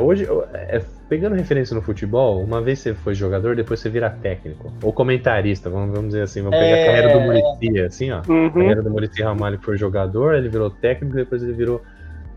Hoje, 0.00 0.26
é, 0.52 0.82
pegando 1.08 1.34
referência 1.36 1.74
no 1.74 1.82
futebol, 1.82 2.42
uma 2.42 2.60
vez 2.60 2.78
você 2.80 2.94
foi 2.94 3.14
jogador, 3.14 3.54
depois 3.56 3.80
você 3.80 3.88
vira 3.88 4.10
técnico. 4.10 4.72
Ou 4.82 4.92
comentarista, 4.92 5.70
vamos, 5.70 5.90
vamos 5.94 6.06
dizer 6.08 6.22
assim. 6.22 6.42
Vamos 6.42 6.58
pegar 6.58 6.76
É. 6.76 6.82
a 6.82 6.86
carreira 6.86 7.12
do 7.12 7.20
Muricy, 7.20 7.80
assim, 7.80 8.10
ó. 8.10 8.22
A 8.26 8.30
Uhum. 8.32 8.50
carreira 8.50 8.82
do 8.82 8.90
Muricy 8.90 9.22
Ramalho 9.22 9.58
que 9.58 9.64
foi 9.64 9.76
jogador, 9.76 10.34
ele 10.34 10.48
virou 10.48 10.70
técnico, 10.70 11.14
depois 11.16 11.42
ele 11.42 11.52
virou 11.52 11.80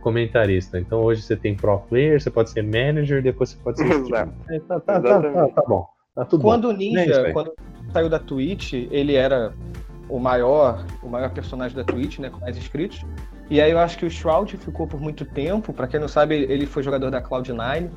comentarista. 0.02 0.80
Então 0.80 1.00
hoje 1.02 1.22
você 1.22 1.36
tem 1.36 1.56
pro 1.56 1.78
player, 1.80 2.22
você 2.22 2.30
pode 2.30 2.50
ser 2.52 2.62
manager, 2.64 3.22
depois 3.22 3.50
você 3.52 3.58
pode 3.64 3.78
ser 3.80 3.86
Exato. 3.92 4.34
É, 4.50 4.60
tá, 4.60 4.80
tá, 4.80 5.00
tá, 5.02 5.22
tá, 5.22 5.48
tá 5.48 5.64
bom. 5.68 5.86
Tá 6.16 6.26
tudo 6.26 6.42
Quando 6.42 6.66
o 6.70 6.74
bom. 6.74 6.80
É 6.80 6.84
isso 6.86 6.96
Ninja, 6.96 7.22
aí. 7.28 7.34
quando 7.34 7.52
saiu 7.92 8.10
da 8.10 8.20
Twitch, 8.20 8.74
ele 8.74 9.16
era 9.16 9.54
o 10.08 10.20
maior, 10.20 10.86
o 11.04 11.08
maior 11.10 11.30
personagem 11.32 11.76
da 11.76 11.84
Twitch, 11.84 12.20
né, 12.20 12.30
com 12.30 12.40
mais 12.40 12.58
inscritos. 12.58 13.06
E 13.50 13.60
aí 13.62 13.72
eu 13.72 13.80
acho 13.80 13.98
que 13.98 14.06
o 14.06 14.10
Shroud 14.10 14.58
ficou 14.58 14.88
por 14.88 15.00
muito 15.02 15.26
tempo. 15.26 15.74
Pra 15.74 15.88
quem 15.88 16.00
não 16.00 16.08
sabe, 16.08 16.36
ele 16.50 16.66
foi 16.66 16.82
jogador 16.84 17.10
da 17.10 17.22
Cloud9 17.22 17.90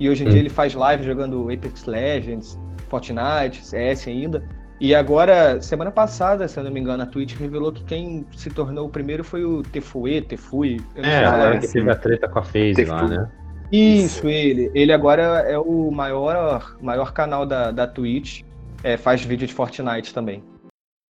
e 0.00 0.08
hoje 0.10 0.24
em 0.24 0.26
Hum. 0.26 0.30
dia 0.30 0.40
ele 0.40 0.48
faz 0.48 0.74
live 0.74 1.04
jogando 1.04 1.48
Apex 1.52 1.84
Legends, 1.84 2.58
Fortnite, 2.88 3.64
CS 3.64 4.08
ainda. 4.08 4.42
E 4.80 4.94
agora, 4.94 5.60
semana 5.60 5.90
passada, 5.90 6.48
se 6.48 6.58
eu 6.58 6.64
não 6.64 6.70
me 6.70 6.80
engano, 6.80 7.02
a 7.02 7.06
Twitch 7.06 7.36
revelou 7.36 7.70
que 7.70 7.84
quem 7.84 8.24
se 8.34 8.48
tornou 8.48 8.86
o 8.86 8.88
primeiro 8.88 9.22
foi 9.22 9.44
o 9.44 9.62
Tefue, 9.62 10.22
Tefui. 10.22 10.80
eu 10.96 11.02
não 11.02 11.08
É, 11.08 11.12
sei 11.12 11.20
a 11.20 11.24
falar 11.26 11.36
galera 11.38 11.56
é, 11.56 11.60
que 11.60 11.68
teve 11.68 11.90
a 11.90 11.94
treta 11.96 12.28
com 12.28 12.38
a 12.38 12.42
FaZe 12.42 12.84
lá, 12.86 13.06
né? 13.06 13.30
Isso, 13.70 14.26
ele. 14.26 14.70
Ele 14.74 14.90
agora 14.92 15.22
é 15.22 15.58
o 15.58 15.90
maior, 15.92 16.76
maior 16.80 17.12
canal 17.12 17.44
da, 17.46 17.70
da 17.70 17.86
Twitch. 17.86 18.42
É, 18.82 18.96
faz 18.96 19.22
vídeo 19.22 19.46
de 19.46 19.52
Fortnite 19.52 20.14
também. 20.14 20.42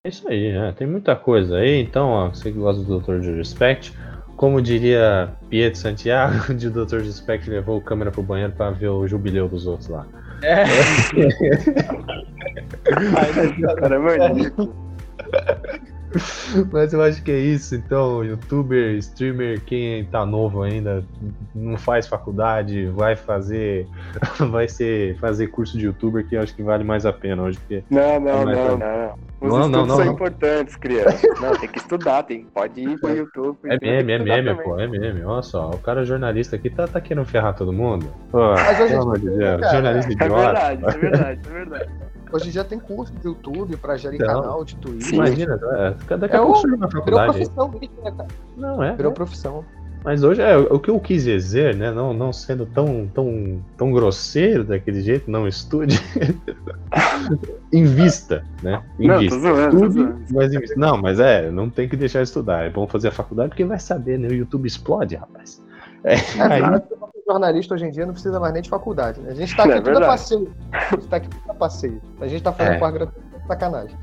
É 0.05 0.09
isso 0.09 0.29
aí, 0.29 0.53
né? 0.53 0.75
Tem 0.77 0.87
muita 0.87 1.15
coisa 1.15 1.57
aí. 1.59 1.81
Então, 1.81 2.09
ó, 2.09 2.29
você 2.29 2.51
que 2.51 2.59
gosta 2.59 2.83
do 2.83 2.99
Dr. 3.01 3.21
Disrespect, 3.21 3.97
como 4.41 4.61
diria 4.63 5.35
Pietro 5.51 5.79
Santiago, 5.79 6.49
de 6.57 6.71
Dr. 6.71 7.03
Disrespect 7.03 7.51
levou 7.51 7.77
o 7.77 7.81
câmera 7.83 8.11
pro 8.11 8.23
banheiro 8.23 8.55
pra 8.55 8.71
ver 8.71 8.89
o 8.89 9.07
jubileu 9.07 9.47
dos 9.47 9.67
outros 9.67 9.91
lá. 9.91 10.07
É. 10.41 10.65
Cara, 13.79 13.97
é 13.97 13.99
maníaco. 13.99 14.75
Mas 16.73 16.93
eu 16.93 17.03
acho 17.03 17.23
que 17.23 17.31
é 17.31 17.39
isso, 17.39 17.75
então, 17.75 18.25
youtuber, 18.25 18.97
streamer, 18.97 19.61
quem 19.65 20.05
tá 20.05 20.27
novo 20.27 20.63
ainda, 20.63 21.05
não 21.55 21.77
faz 21.79 22.07
faculdade, 22.09 22.87
vai 22.89 23.15
fazer, 23.17 23.87
vai 24.51 24.69
ser 24.69 25.17
fazer 25.19 25.49
curso 25.49 25.79
de 25.79 25.87
youtuber 25.87 26.27
que 26.27 26.35
eu 26.37 26.43
acho 26.43 26.55
que 26.55 26.63
vale 26.63 26.85
mais 26.85 27.07
a 27.07 27.13
pena 27.13 27.43
hoje, 27.43 27.59
porque 27.59 27.85
Não, 27.91 28.19
não, 28.21 28.45
Mas, 28.45 28.59
não, 28.59 28.79
tá. 28.79 28.87
não. 28.87 29.31
Os 29.41 29.49
Não, 29.49 29.59
não, 29.59 29.65
estudos 29.67 29.89
não, 29.89 29.97
são 29.97 30.05
não. 30.05 30.13
importantes, 30.13 30.77
criança. 30.77 31.27
Não, 31.41 31.57
tem 31.57 31.69
que 31.69 31.79
estudar, 31.79 32.23
tem, 32.25 32.45
pode 32.53 32.79
ir 32.83 32.99
pro 33.01 33.17
YouTube. 33.17 33.57
é 33.65 33.79
meme, 34.03 34.13
é 34.13 34.19
meme, 34.43 34.63
pô, 34.63 34.79
é 34.79 34.87
meme. 34.87 35.23
Olha 35.25 35.41
só, 35.43 35.71
o 35.71 35.79
cara 35.79 36.05
jornalista 36.05 36.57
aqui 36.57 36.69
tá, 36.69 36.87
tá 36.87 37.01
querendo 37.01 37.25
ferrar 37.25 37.55
todo 37.57 37.73
mundo. 37.73 38.07
Pô, 38.31 38.51
Mas 38.51 38.77
Deus, 38.77 38.91
cara, 39.39 39.71
jornalista 39.73 40.11
É 40.13 40.15
idiota. 40.15 40.43
verdade, 40.43 40.85
é 40.85 40.99
verdade, 40.99 41.41
é 41.47 41.51
verdade. 41.53 41.91
Hoje 42.33 42.49
em 42.49 42.53
dia 42.53 42.65
tem 42.65 42.79
curso 42.79 43.13
de 43.13 43.27
YouTube 43.27 43.77
pra 43.77 43.97
gerir 43.97 44.21
Então, 44.23 44.43
canal 44.43 44.65
de 44.65 44.77
Twitch. 44.77 45.03
sim. 45.03 45.15
Imagina, 45.17 45.55
é, 45.55 46.17
daqui 46.17 46.37
a 46.37 46.39
É 46.39 46.43
pouco 46.43 46.59
surge 46.59 46.77
uma 46.77 46.87
Virou 46.87 47.03
faculdade. 47.05 47.31
aí. 47.39 47.49
profissão 47.49 47.69
mesmo, 47.69 48.05
né, 48.05 48.11
cara? 48.17 48.29
Não, 48.57 48.83
é. 48.83 48.97
Virou 48.97 49.13
é. 49.13 49.15
profissão. 49.15 49.65
Mas 50.03 50.25
hoje 50.25 50.41
é 50.41 50.57
o 50.57 50.79
que 50.79 50.89
eu 50.91 50.99
quis 50.99 51.25
dizer, 51.25 51.77
né? 51.77 51.91
Não, 51.91 52.15
não 52.15 52.33
sendo 52.33 52.65
tão, 52.65 53.07
tão, 53.13 53.61
tão 53.77 53.93
grosseiro 53.93 54.65
daquele 54.65 55.03
jeito, 55.03 55.31
não 55.31 55.47
estude. 55.47 56.01
invista, 57.73 58.45
né? 58.63 58.83
Não, 58.99 59.17
Invista. 59.17 59.39
zoando, 59.39 59.79
tô 59.79 59.87
Estude, 59.87 60.33
mas 60.33 60.53
invista. 60.55 60.75
Não, 60.79 60.97
mas 60.97 61.21
é, 61.21 61.51
não 61.51 61.69
tem 61.69 61.89
que 61.89 61.97
deixar 61.97 62.21
de 62.23 62.29
estudar. 62.29 62.65
É 62.65 62.71
bom 62.71 62.87
fazer 62.87 63.09
a 63.09 63.13
faculdade 63.13 63.51
porque 63.51 63.65
vai 63.65 63.79
saber, 63.79 64.19
né? 64.19 64.29
O 64.29 64.33
YouTube 64.33 64.67
explode, 64.67 65.17
rapaz. 65.17 65.63
É, 66.05 66.15
aí, 66.41 66.63
Aí, 66.63 66.83
jornalista 67.29 67.75
hoje 67.75 67.85
em 67.85 67.91
dia 67.91 68.07
não 68.07 68.13
precisa 68.15 68.41
mais 68.41 68.53
nem 68.55 68.63
de 68.63 68.71
faculdade. 68.71 69.21
Né? 69.21 69.33
A 69.33 69.35
gente 69.35 69.55
tá 69.55 69.65
É 69.65 69.67
aqui 69.67 69.75
tudo 69.77 69.89
a 69.89 69.93
verdade. 69.93 70.07
passeio. 70.13 70.51
A 70.73 70.79
gente 70.97 71.07
tá 71.09 71.17
aqui 71.17 71.29
tudo 71.29 71.43
a 71.50 71.50
passeio. 71.61 72.01
A 72.21 72.27
gente 72.27 72.43
tá 72.43 72.53
fazendo 72.53 72.75
É. 72.75 72.79
pós-graduação 72.79 73.23
de 73.41 73.47
sacanagem. 73.47 73.97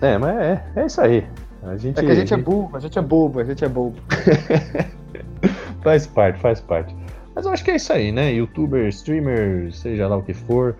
é, 0.00 0.16
mas 0.18 0.36
é, 0.38 0.64
é 0.76 0.86
isso 0.86 1.00
aí. 1.00 1.26
A 1.62 1.76
gente, 1.76 1.98
É 1.98 2.02
que 2.04 2.10
a 2.12 2.14
gente 2.14 2.32
é 2.32 2.36
burro, 2.36 2.70
a 2.76 2.78
gente 2.78 2.96
é 2.96 3.02
bobo, 3.02 3.40
a 3.40 3.44
gente 3.44 3.64
é 3.64 3.68
bobo. 3.68 3.96
Faz 5.82 6.06
parte, 6.06 6.38
faz 6.40 6.60
parte. 6.60 6.94
Mas 7.34 7.46
eu 7.46 7.52
acho 7.52 7.64
que 7.64 7.70
é 7.70 7.76
isso 7.76 7.92
aí, 7.92 8.10
né? 8.12 8.32
Youtuber, 8.32 8.86
streamer, 8.88 9.72
seja 9.72 10.08
lá 10.08 10.16
o 10.16 10.22
que 10.22 10.34
for. 10.34 10.76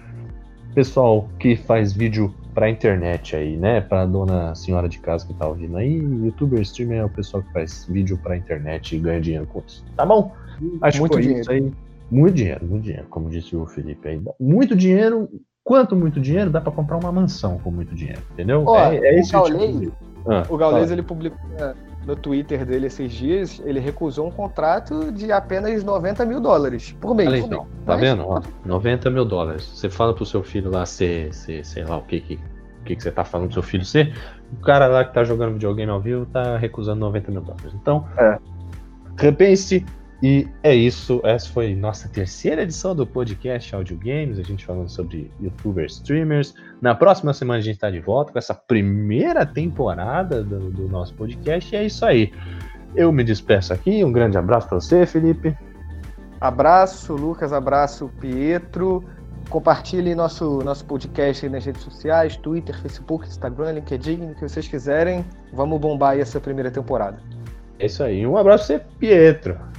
Pessoal 0.74 1.28
que 1.38 1.56
faz 1.56 1.92
vídeo 1.92 2.34
pra 2.54 2.68
internet 2.68 3.34
aí, 3.36 3.56
né? 3.56 3.80
Pra 3.80 4.04
dona 4.04 4.54
senhora 4.54 4.88
de 4.88 4.98
casa 4.98 5.26
que 5.26 5.34
tá 5.34 5.46
ouvindo 5.48 5.76
aí. 5.76 5.96
Youtuber, 5.98 6.60
streamer 6.62 6.98
é 6.98 7.04
o 7.04 7.08
pessoal 7.08 7.42
que 7.42 7.52
faz 7.52 7.86
vídeo 7.88 8.18
pra 8.18 8.36
internet 8.36 8.96
e 8.96 8.98
ganha 8.98 9.20
dinheiro 9.20 9.46
com 9.46 9.62
isso. 9.66 9.84
Tá 9.96 10.04
bom? 10.04 10.32
Acho 10.82 10.98
Muito 11.00 11.10
que 11.12 11.16
foi 11.16 11.22
dinheiro. 11.22 11.40
isso 11.40 11.50
aí. 11.50 11.72
Muito 12.10 12.34
dinheiro, 12.34 12.66
muito 12.66 12.82
dinheiro, 12.84 13.06
como 13.10 13.28
disse 13.30 13.54
o 13.54 13.66
Felipe 13.66 14.08
aí. 14.08 14.20
Muito 14.40 14.74
dinheiro. 14.74 15.28
Quanto 15.68 15.94
muito 15.94 16.18
dinheiro? 16.18 16.48
Dá 16.48 16.62
pra 16.62 16.72
comprar 16.72 16.96
uma 16.96 17.12
mansão 17.12 17.58
com 17.58 17.70
muito 17.70 17.94
dinheiro, 17.94 18.22
entendeu? 18.32 18.64
Ó, 18.66 18.74
é, 18.78 18.96
é 18.96 19.18
esse 19.20 19.36
o 19.36 19.42
tipo 19.42 19.58
Gaules- 19.58 19.80
de... 19.80 19.92
Ah, 20.26 20.42
O 20.48 20.56
Gaules, 20.56 20.90
ele 20.90 21.02
publicou 21.02 21.38
né, 21.50 21.74
no 22.06 22.16
Twitter 22.16 22.64
dele 22.64 22.86
esses 22.86 23.12
dias, 23.12 23.60
ele 23.66 23.78
recusou 23.78 24.26
um 24.28 24.30
contrato 24.30 25.12
de 25.12 25.30
apenas 25.30 25.84
90 25.84 26.24
mil 26.24 26.40
dólares 26.40 26.96
por 26.98 27.14
mês. 27.14 27.28
Olha 27.28 27.38
então, 27.38 27.66
tá 27.84 27.92
Mas- 27.92 28.00
vendo? 28.00 28.24
Ó, 28.26 28.40
90 28.64 29.10
mil 29.10 29.26
dólares. 29.26 29.62
Você 29.74 29.90
fala 29.90 30.14
pro 30.14 30.24
seu 30.24 30.42
filho 30.42 30.70
lá 30.70 30.86
ser, 30.86 31.34
ser 31.34 31.62
sei 31.66 31.84
lá 31.84 31.98
o 31.98 32.02
que 32.02 32.18
que, 32.20 32.34
o 32.80 32.84
que 32.86 32.96
que 32.96 33.02
você 33.02 33.12
tá 33.12 33.22
falando 33.22 33.48
pro 33.48 33.54
seu 33.54 33.62
filho 33.62 33.84
ser. 33.84 34.14
O 34.58 34.62
cara 34.62 34.86
lá 34.86 35.04
que 35.04 35.12
tá 35.12 35.22
jogando 35.22 35.52
videogame 35.52 35.90
ao 35.92 36.00
vivo 36.00 36.24
tá 36.24 36.56
recusando 36.56 37.00
90 37.00 37.30
mil 37.30 37.42
dólares. 37.42 37.74
Então, 37.74 38.06
É. 38.16 38.38
repense 39.18 39.84
E 40.20 40.48
é 40.64 40.74
isso, 40.74 41.20
essa 41.22 41.48
foi 41.48 41.76
nossa 41.76 42.08
terceira 42.08 42.62
edição 42.62 42.92
do 42.92 43.06
podcast 43.06 43.72
Audio 43.72 43.96
Games, 43.96 44.36
a 44.36 44.42
gente 44.42 44.66
falando 44.66 44.88
sobre 44.88 45.30
youtubers, 45.40 45.94
streamers. 45.94 46.54
Na 46.80 46.92
próxima 46.92 47.32
semana 47.32 47.60
a 47.60 47.62
gente 47.62 47.76
está 47.76 47.88
de 47.88 48.00
volta 48.00 48.32
com 48.32 48.38
essa 48.38 48.52
primeira 48.52 49.46
temporada 49.46 50.42
do, 50.42 50.70
do, 50.70 50.88
nosso 50.88 51.14
podcast, 51.14 51.72
e 51.72 51.78
é 51.78 51.86
isso 51.86 52.04
aí. 52.04 52.32
Eu 52.96 53.12
me 53.12 53.22
despeço 53.22 53.72
aqui, 53.72 54.02
um 54.02 54.10
grande 54.10 54.36
abraço 54.36 54.68
para 54.68 54.80
você, 54.80 55.06
Felipe. 55.06 55.56
Abraço, 56.40 57.14
Lucas, 57.14 57.52
abraço, 57.52 58.10
Pietro. 58.20 59.04
Compartilhe 59.48 60.16
nosso, 60.16 60.58
nosso 60.64 60.84
podcast 60.84 61.48
nas 61.48 61.64
redes 61.64 61.82
sociais, 61.82 62.36
Twitter, 62.36 62.76
Facebook, 62.82 63.26
Instagram, 63.26 63.72
LinkedIn, 63.72 64.32
o 64.32 64.34
que 64.34 64.48
vocês 64.48 64.66
quiserem. 64.66 65.24
Vamos 65.52 65.80
bombar 65.80 66.14
aí 66.14 66.20
essa 66.20 66.40
primeira 66.40 66.72
temporada. 66.72 67.18
É 67.78 67.86
isso 67.86 68.02
aí. 68.02 68.26
Um 68.26 68.36
abraço 68.36 68.66
pra 68.66 68.78
você, 68.78 68.84
Pietro. 68.98 69.77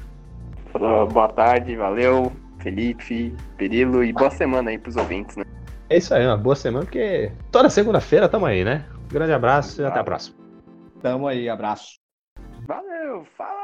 Boa 0.73 1.27
tarde, 1.29 1.75
valeu, 1.75 2.31
Felipe, 2.59 3.35
Perilo 3.57 4.03
e 4.03 4.13
boa 4.13 4.29
semana 4.29 4.69
aí 4.69 4.77
pros 4.77 4.95
ouvintes, 4.95 5.35
né? 5.35 5.43
É 5.89 5.97
isso 5.97 6.13
aí, 6.13 6.25
uma 6.25 6.37
boa 6.37 6.55
semana, 6.55 6.85
porque 6.85 7.31
toda 7.51 7.69
segunda-feira 7.69 8.29
tamo 8.29 8.45
aí, 8.45 8.63
né? 8.63 8.85
Um 9.05 9.07
grande 9.07 9.33
abraço 9.33 9.81
e 9.81 9.85
até 9.85 9.99
a 9.99 10.03
próxima. 10.03 10.37
Tamo 11.01 11.27
aí, 11.27 11.49
abraço. 11.49 11.97
Valeu, 12.67 13.25
fala! 13.35 13.58